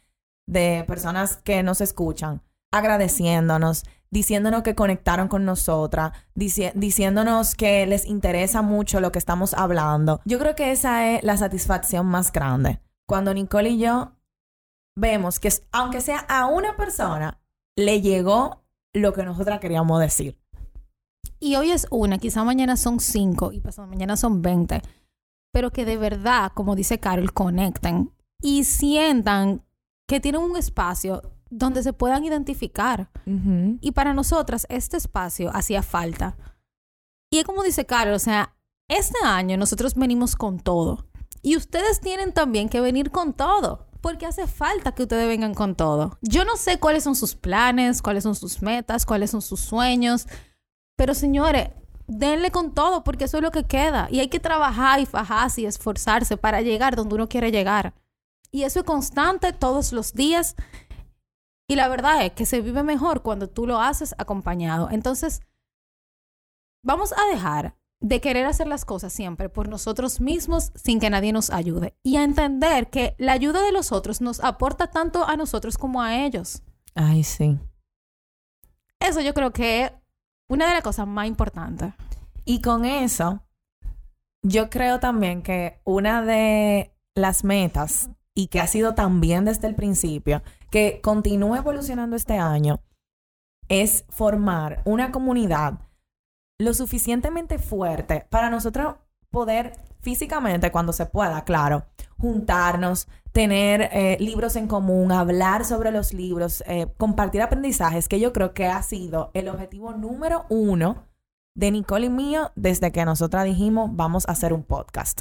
de 0.47 0.85
personas 0.87 1.37
que 1.37 1.62
nos 1.62 1.81
escuchan, 1.81 2.43
agradeciéndonos, 2.71 3.85
diciéndonos 4.12 4.62
que 4.62 4.75
conectaron 4.75 5.27
con 5.27 5.46
nosotras, 5.46 6.12
diciéndonos 6.35 7.55
que 7.55 7.87
les 7.87 8.05
interesa 8.05 8.61
mucho 8.61 9.01
lo 9.01 9.11
que 9.11 9.18
estamos 9.18 9.55
hablando. 9.55 10.20
Yo 10.27 10.38
creo 10.38 10.55
que 10.55 10.70
esa 10.70 11.11
es 11.11 11.25
la 11.25 11.38
satisfacción 11.38 12.07
más 12.07 12.31
grande. 12.31 12.79
Cuando 13.07 13.33
Nicole 13.33 13.70
y 13.70 13.79
yo 13.79 14.12
vemos 14.94 15.40
que 15.40 15.51
aunque 15.72 16.03
sea 16.03 16.18
a 16.29 16.46
una 16.46 16.77
persona, 16.77 17.40
le 17.75 18.03
llegó 18.03 18.62
lo 18.92 19.14
que 19.14 19.25
nosotras 19.25 19.61
queríamos 19.61 19.98
decir. 19.98 20.38
Y 21.40 21.57
hoy 21.57 21.70
es 21.70 21.87
una, 21.90 22.18
quizá 22.18 22.44
mañana 22.44 22.77
son 22.77 23.01
cinco 23.01 23.51
y 23.51 23.61
pasado 23.61 23.88
mañana 23.88 24.18
son 24.18 24.42
veinte. 24.42 24.83
Pero 25.53 25.70
que 25.70 25.87
de 25.87 25.96
verdad, 25.96 26.53
como 26.55 26.77
dice 26.77 27.01
Carol, 27.01 27.33
conecten 27.33 28.12
y 28.42 28.64
sientan 28.64 29.64
que 30.07 30.20
tienen 30.20 30.42
un 30.42 30.59
espacio 30.59 31.32
donde 31.53 31.83
se 31.83 31.93
puedan 31.93 32.25
identificar. 32.25 33.11
Y 33.81 33.93
para 33.93 34.15
nosotras 34.15 34.67
este 34.69 34.97
espacio 34.97 35.51
hacía 35.55 35.83
falta. 35.83 36.37
Y 37.31 37.38
es 37.38 37.45
como 37.45 37.62
dice 37.62 37.87
Carlos, 37.87 38.23
o 38.23 38.25
sea, 38.25 38.57
este 38.88 39.19
año 39.25 39.57
nosotros 39.57 39.95
venimos 39.95 40.35
con 40.35 40.59
todo. 40.59 41.07
Y 41.43 41.57
ustedes 41.57 42.01
tienen 42.01 42.33
también 42.33 42.69
que 42.69 42.81
venir 42.81 43.11
con 43.11 43.35
todo. 43.35 43.87
Porque 44.01 44.27
hace 44.27 44.49
falta 44.49 44.93
que 44.93 45.03
ustedes 45.03 45.29
vengan 45.29 45.55
con 45.55 45.77
todo. 45.77 46.19
Yo 46.23 46.45
no 46.45 46.57
sé 46.57 46.81
cuáles 46.81 47.05
son 47.05 47.15
sus 47.15 47.37
planes, 47.37 48.03
cuáles 48.03 48.25
son 48.25 48.35
sus 48.35 48.61
metas, 48.61 49.07
cuáles 49.07 49.31
son 49.31 49.43
sus 49.43 49.61
sueños. 49.61 50.27
Pero 50.97 51.15
señores, 51.15 51.71
denle 52.09 52.51
con 52.51 52.75
todo 52.75 53.05
porque 53.05 53.25
eso 53.25 53.37
es 53.37 53.43
lo 53.43 53.53
que 53.53 53.65
queda. 53.65 54.09
Y 54.11 54.19
hay 54.21 54.29
que 54.29 54.41
trabajar 54.41 54.99
y 54.99 55.07
fajarse 55.07 55.61
y 55.61 55.67
esforzarse 55.67 56.37
para 56.37 56.62
llegar 56.62 56.97
donde 56.97 57.15
uno 57.15 57.29
quiere 57.29 57.53
llegar. 57.53 57.95
Y 58.51 58.65
eso 58.65 58.81
es 58.81 58.85
constante 58.85 59.53
todos 59.53 59.93
los 59.93 60.12
días. 60.12 60.57
Y 61.68 61.77
la 61.77 61.88
verdad 61.88 62.25
es 62.25 62.33
que 62.33 62.46
se 62.46 62.61
vive 62.61 62.83
mejor 62.83 63.22
cuando 63.22 63.48
tú 63.48 63.66
lo 63.66 63.81
haces 63.81 64.14
acompañado. 64.18 64.90
Entonces, 64.90 65.40
vamos 66.85 67.12
a 67.12 67.25
dejar 67.33 67.77
de 68.01 68.20
querer 68.20 68.46
hacer 68.46 68.66
las 68.66 68.85
cosas 68.85 69.12
siempre 69.12 69.48
por 69.48 69.68
nosotros 69.68 70.20
mismos 70.20 70.72
sin 70.75 70.98
que 70.98 71.09
nadie 71.09 71.33
nos 71.33 71.51
ayude. 71.51 71.96
Y 72.03 72.16
a 72.16 72.25
entender 72.25 72.90
que 72.90 73.14
la 73.18 73.33
ayuda 73.33 73.62
de 73.62 73.72
los 73.72 73.92
otros 73.92 74.20
nos 74.20 74.40
aporta 74.40 74.88
tanto 74.88 75.25
a 75.27 75.37
nosotros 75.37 75.79
como 75.79 76.03
a 76.03 76.25
ellos. 76.25 76.62
Ay, 76.94 77.22
sí. 77.22 77.59
Eso 78.98 79.20
yo 79.20 79.35
creo 79.35 79.53
que 79.53 79.85
es 79.85 79.92
una 80.48 80.66
de 80.66 80.75
las 80.75 80.83
cosas 80.83 81.07
más 81.07 81.27
importantes. 81.27 81.94
Y 82.44 82.61
con 82.61 82.85
eso, 82.85 83.42
yo 84.42 84.68
creo 84.68 84.98
también 84.98 85.42
que 85.42 85.81
una 85.85 86.22
de 86.22 86.92
las 87.14 87.44
metas 87.44 88.11
y 88.35 88.47
que 88.49 88.61
ha 88.61 88.66
sido 88.66 88.95
también 88.95 89.45
desde 89.45 89.68
el 89.68 89.75
principio, 89.75 90.42
que 90.71 91.01
continúa 91.03 91.59
evolucionando 91.59 92.16
este 92.16 92.38
año, 92.38 92.81
es 93.68 94.05
formar 94.09 94.83
una 94.85 95.12
comunidad 95.12 95.81
lo 96.59 96.75
suficientemente 96.75 97.59
fuerte 97.59 98.27
para 98.31 98.51
nosotros 98.51 98.97
poder 99.31 99.73
físicamente, 100.01 100.71
cuando 100.71 100.92
se 100.92 101.07
pueda, 101.07 101.45
claro, 101.45 101.87
juntarnos, 102.18 103.09
tener 103.33 103.88
eh, 103.92 104.16
libros 104.21 104.57
en 104.57 104.66
común, 104.66 105.11
hablar 105.12 105.64
sobre 105.64 105.90
los 105.90 106.12
libros, 106.12 106.62
eh, 106.66 106.87
compartir 106.99 107.40
aprendizajes, 107.40 108.09
que 108.09 108.21
yo 108.21 108.33
creo 108.33 108.53
que 108.53 108.66
ha 108.66 108.83
sido 108.83 109.31
el 109.33 109.49
objetivo 109.49 109.92
número 109.92 110.45
uno 110.51 111.07
de 111.55 111.71
Nicole 111.71 112.07
y 112.07 112.11
mío 112.11 112.51
desde 112.57 112.92
que 112.92 113.05
nosotras 113.05 113.45
dijimos 113.45 113.90
vamos 113.92 114.29
a 114.29 114.33
hacer 114.33 114.53
un 114.53 114.64
podcast. 114.64 115.21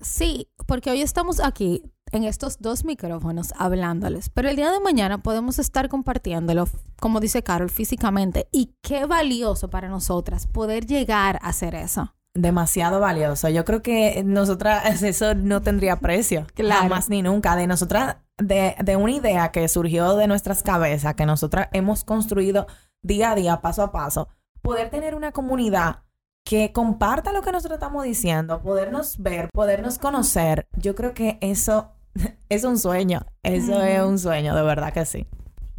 Sí, 0.00 0.48
porque 0.66 0.90
hoy 0.90 1.02
estamos 1.02 1.40
aquí 1.40 1.82
en 2.12 2.24
estos 2.24 2.58
dos 2.60 2.84
micrófonos 2.84 3.52
hablándoles, 3.58 4.30
pero 4.30 4.48
el 4.48 4.56
día 4.56 4.70
de 4.70 4.80
mañana 4.80 5.18
podemos 5.18 5.58
estar 5.58 5.88
compartiéndolo, 5.88 6.66
como 7.00 7.20
dice 7.20 7.42
Carol, 7.42 7.70
físicamente. 7.70 8.48
Y 8.52 8.74
qué 8.82 9.06
valioso 9.06 9.68
para 9.70 9.88
nosotras 9.88 10.46
poder 10.46 10.86
llegar 10.86 11.38
a 11.42 11.48
hacer 11.48 11.74
eso. 11.74 12.14
Demasiado 12.34 13.00
valioso. 13.00 13.48
Yo 13.48 13.64
creo 13.64 13.82
que 13.82 14.22
nosotras 14.24 15.02
eso 15.02 15.34
no 15.34 15.62
tendría 15.62 15.96
precio, 15.96 16.46
claro. 16.54 16.88
más 16.88 17.08
ni 17.08 17.22
nunca. 17.22 17.56
De 17.56 17.66
nosotras, 17.66 18.16
de, 18.36 18.76
de 18.82 18.96
una 18.96 19.12
idea 19.12 19.50
que 19.50 19.66
surgió 19.68 20.16
de 20.16 20.26
nuestras 20.26 20.62
cabezas, 20.62 21.14
que 21.14 21.26
nosotras 21.26 21.68
hemos 21.72 22.04
construido 22.04 22.66
día 23.02 23.32
a 23.32 23.34
día, 23.34 23.60
paso 23.60 23.82
a 23.82 23.92
paso, 23.92 24.28
poder 24.62 24.90
tener 24.90 25.14
una 25.14 25.32
comunidad 25.32 26.02
que 26.44 26.72
comparta 26.72 27.32
lo 27.32 27.42
que 27.42 27.52
nosotros 27.52 27.76
estamos 27.76 28.04
diciendo, 28.04 28.62
podernos 28.62 29.18
ver, 29.18 29.50
podernos 29.52 29.98
conocer, 29.98 30.66
yo 30.76 30.94
creo 30.94 31.12
que 31.12 31.36
eso 31.42 31.92
es 32.48 32.64
un 32.64 32.78
sueño. 32.78 33.20
Eso 33.42 33.82
es 33.82 34.02
un 34.02 34.18
sueño, 34.18 34.54
de 34.54 34.62
verdad 34.62 34.92
que 34.92 35.04
sí. 35.06 35.26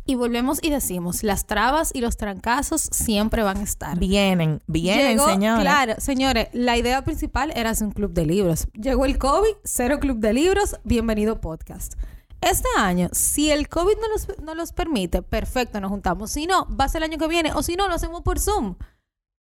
Y 0.06 0.16
volvemos 0.16 0.58
y 0.64 0.72
decimos, 0.72 1.22
las 1.24 1.46
trabas 1.46 1.92
y 1.94 2.02
los 2.02 2.18
trancazos 2.18 2.82
siempre 2.82 3.44
van 3.44 3.58
a 3.58 3.62
estar. 3.64 3.98
Vienen, 4.00 4.60
vienen, 4.66 5.18
Llegó- 5.18 5.30
señores. 5.30 5.62
Claro, 5.62 5.94
señores, 6.00 6.48
la 6.52 6.78
idea 6.78 7.04
principal 7.04 7.52
era 7.56 7.70
hacer 7.70 7.86
un 7.88 7.94
club 7.94 8.12
de 8.14 8.26
libros. 8.26 8.68
Llegó 8.74 9.06
el 9.06 9.20
COVID, 9.20 9.52
cero 9.64 10.00
club 10.00 10.18
de 10.18 10.34
libros, 10.34 10.78
bienvenido 10.84 11.40
podcast. 11.40 11.94
Este 12.42 12.68
año, 12.78 13.10
si 13.12 13.52
el 13.52 13.68
COVID 13.70 13.98
no 14.02 14.08
los, 14.08 14.28
no 14.42 14.56
los 14.56 14.72
permite, 14.72 15.22
perfecto, 15.22 15.80
nos 15.80 15.92
juntamos. 15.92 16.32
Si 16.32 16.48
no, 16.48 16.66
va 16.76 16.86
a 16.86 16.90
ser 16.90 17.04
el 17.04 17.12
año 17.12 17.20
que 17.20 17.28
viene, 17.28 17.52
o 17.54 17.62
si 17.62 17.76
no, 17.76 17.88
lo 17.88 17.94
hacemos 17.94 18.22
por 18.24 18.40
Zoom. 18.40 18.78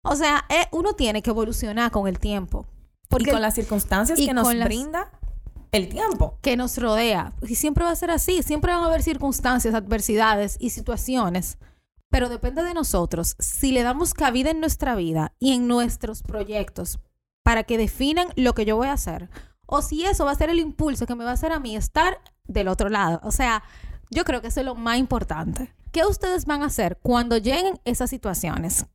O 0.06 0.16
sea, 0.16 0.46
eh, 0.50 0.68
uno 0.72 0.94
tiene 0.94 1.22
que 1.22 1.32
evolucionar 1.32 1.92
con 1.92 2.08
el 2.08 2.20
tiempo. 2.20 2.66
y 3.20 3.26
con 3.26 3.42
las 3.42 3.56
circunstancias 3.56 4.18
que 4.18 4.34
nos 4.34 4.54
las- 4.54 4.66
brinda 4.68 5.12
el 5.74 5.90
tiempo. 5.90 6.38
que 6.42 6.56
nos 6.56 6.78
rodea. 6.78 7.34
Y 7.42 7.56
siempre 7.56 7.84
va 7.84 7.92
a 7.92 7.96
ser 7.96 8.12
así. 8.12 8.42
Siempre 8.44 8.72
van 8.72 8.84
a 8.84 8.86
haber 8.86 9.04
circunstancias, 9.04 9.74
adversidades 9.74 10.56
y 10.60 10.70
situaciones. 10.70 11.58
Pero 12.10 12.30
depende 12.30 12.64
de 12.64 12.74
nosotros 12.74 13.36
si 13.40 13.72
le 13.72 13.84
damos 13.84 14.14
cabida 14.14 14.52
en 14.52 14.60
nuestra 14.60 14.96
vida 14.96 15.34
y 15.40 15.54
en 15.54 15.68
nuestros 15.68 16.22
proyectos 16.22 17.00
para 17.44 17.64
que 17.64 17.78
definan 17.78 18.28
lo 18.36 18.54
que 18.54 18.66
yo 18.66 18.78
voy 18.78 18.88
a 18.88 18.94
hacer. 18.94 19.30
O 19.66 19.82
si 19.82 20.06
eso 20.06 20.26
va 20.26 20.32
a 20.32 20.36
ser 20.36 20.50
el 20.50 20.60
impulso 20.60 21.08
que 21.08 21.16
me 21.16 21.24
va 21.24 21.32
a 21.32 21.34
hacer 21.34 21.52
a 21.52 21.60
mí 21.60 21.76
estar 21.76 22.22
del 22.46 22.68
otro 22.68 22.90
lado. 22.90 23.20
O 23.24 23.32
sea, 23.32 23.64
yo 24.12 24.26
creo 24.26 24.42
que 24.42 24.48
eso 24.48 24.60
es 24.60 24.66
lo 24.66 24.76
más 24.76 24.98
importante. 24.98 25.74
¿Qué 25.92 26.06
ustedes 26.06 26.46
van 26.46 26.62
a 26.62 26.68
hacer 26.68 27.00
cuando 27.02 27.38
lleguen 27.38 27.80
esas 27.84 28.12
situaciones? 28.12 28.86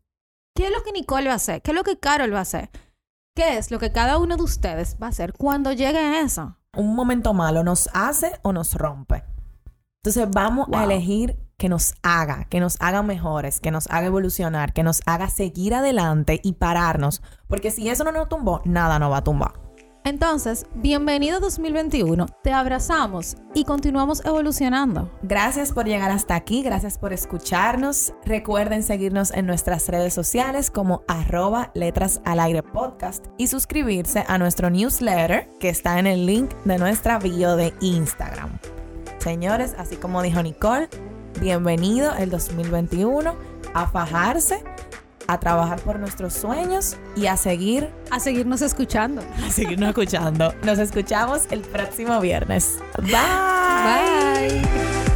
¿Qué 0.55 0.67
es 0.67 0.73
lo 0.73 0.83
que 0.85 0.93
Nicole 0.93 1.27
va 1.27 1.33
a 1.33 1.37
hacer? 1.37 1.61
¿Qué 1.63 1.73
es 1.73 1.77
lo 1.77 1.85
que 1.85 1.99
Carol 1.99 2.33
va 2.33 2.39
a 2.39 2.43
hacer? 2.43 2.71
¿Qué 3.35 3.59
es 3.59 3.71
lo 3.71 3.79
que 3.79 3.93
cada 3.93 4.19
uno 4.19 4.37
de 4.37 4.43
ustedes 4.43 4.97
va 5.01 5.07
a 5.07 5.11
hacer 5.11 5.33
cuando 5.33 5.73
llegue 5.73 6.21
eso? 6.21 6.57
Un 6.77 6.95
momento 6.95 7.35
malo 7.35 7.65
nos 7.65 7.89
hace 7.93 8.39
o 8.43 8.53
nos 8.53 8.75
rompe. 8.75 9.25
Entonces 10.03 10.29
vamos 10.31 10.69
a 10.73 10.85
elegir 10.85 11.39
que 11.57 11.69
nos 11.69 11.95
haga, 12.03 12.45
que 12.45 12.61
nos 12.61 12.77
haga 12.81 13.03
mejores, 13.03 13.59
que 13.59 13.71
nos 13.71 13.91
haga 13.91 14.07
evolucionar, 14.07 14.73
que 14.73 14.85
nos 14.85 15.01
haga 15.07 15.29
seguir 15.29 15.75
adelante 15.75 16.41
y 16.43 16.53
pararnos. 16.53 17.21
Porque 17.49 17.71
si 17.71 17.89
eso 17.89 18.05
no 18.05 18.13
nos 18.13 18.29
tumbó, 18.29 18.63
nada 18.65 18.99
nos 18.99 19.11
va 19.11 19.19
a 19.19 19.25
tumbar. 19.25 19.68
Entonces, 20.09 20.65
bienvenido 20.75 21.39
2021, 21.39 22.25
te 22.43 22.51
abrazamos 22.51 23.37
y 23.53 23.65
continuamos 23.65 24.25
evolucionando. 24.25 25.13
Gracias 25.23 25.71
por 25.71 25.85
llegar 25.85 26.11
hasta 26.11 26.35
aquí, 26.35 26.63
gracias 26.63 26.97
por 26.97 27.13
escucharnos. 27.13 28.15
Recuerden 28.25 28.83
seguirnos 28.83 29.31
en 29.33 29.45
nuestras 29.45 29.87
redes 29.91 30.15
sociales 30.15 30.71
como 30.71 31.03
arroba 31.09 31.73
letras 31.75 32.23
al 32.25 32.41
aire 32.41 32.63
podcast 32.63 33.27
y 33.37 33.49
suscribirse 33.49 34.25
a 34.27 34.39
nuestro 34.39 34.71
newsletter 34.71 35.51
que 35.61 35.69
está 35.69 35.99
en 35.99 36.07
el 36.07 36.25
link 36.25 36.55
de 36.65 36.79
nuestra 36.79 37.19
bio 37.19 37.57
de 37.57 37.75
Instagram. 37.83 38.59
Señores, 39.19 39.75
así 39.77 39.97
como 39.97 40.23
dijo 40.23 40.43
Nicole, 40.43 40.89
bienvenido 41.39 42.15
el 42.15 42.31
2021 42.31 43.35
a 43.75 43.87
fajarse, 43.89 44.65
a 45.29 45.39
trabajar 45.39 45.79
por 45.81 45.99
nuestros 45.99 46.33
sueños 46.33 46.97
y 47.15 47.27
a 47.27 47.37
seguir, 47.37 47.91
A 48.11 48.19
seguirnos 48.19 48.63
escuchando. 48.63 49.23
a 49.47 49.51
seguirnos 49.51 49.91
escuchando. 49.91 50.53
Nos 50.65 50.79
escuchamos 50.79 51.47
el 51.51 51.61
próximo 51.61 52.19
viernes. 52.21 52.79
Bye. 52.97 53.13
Bye. 53.85 55.08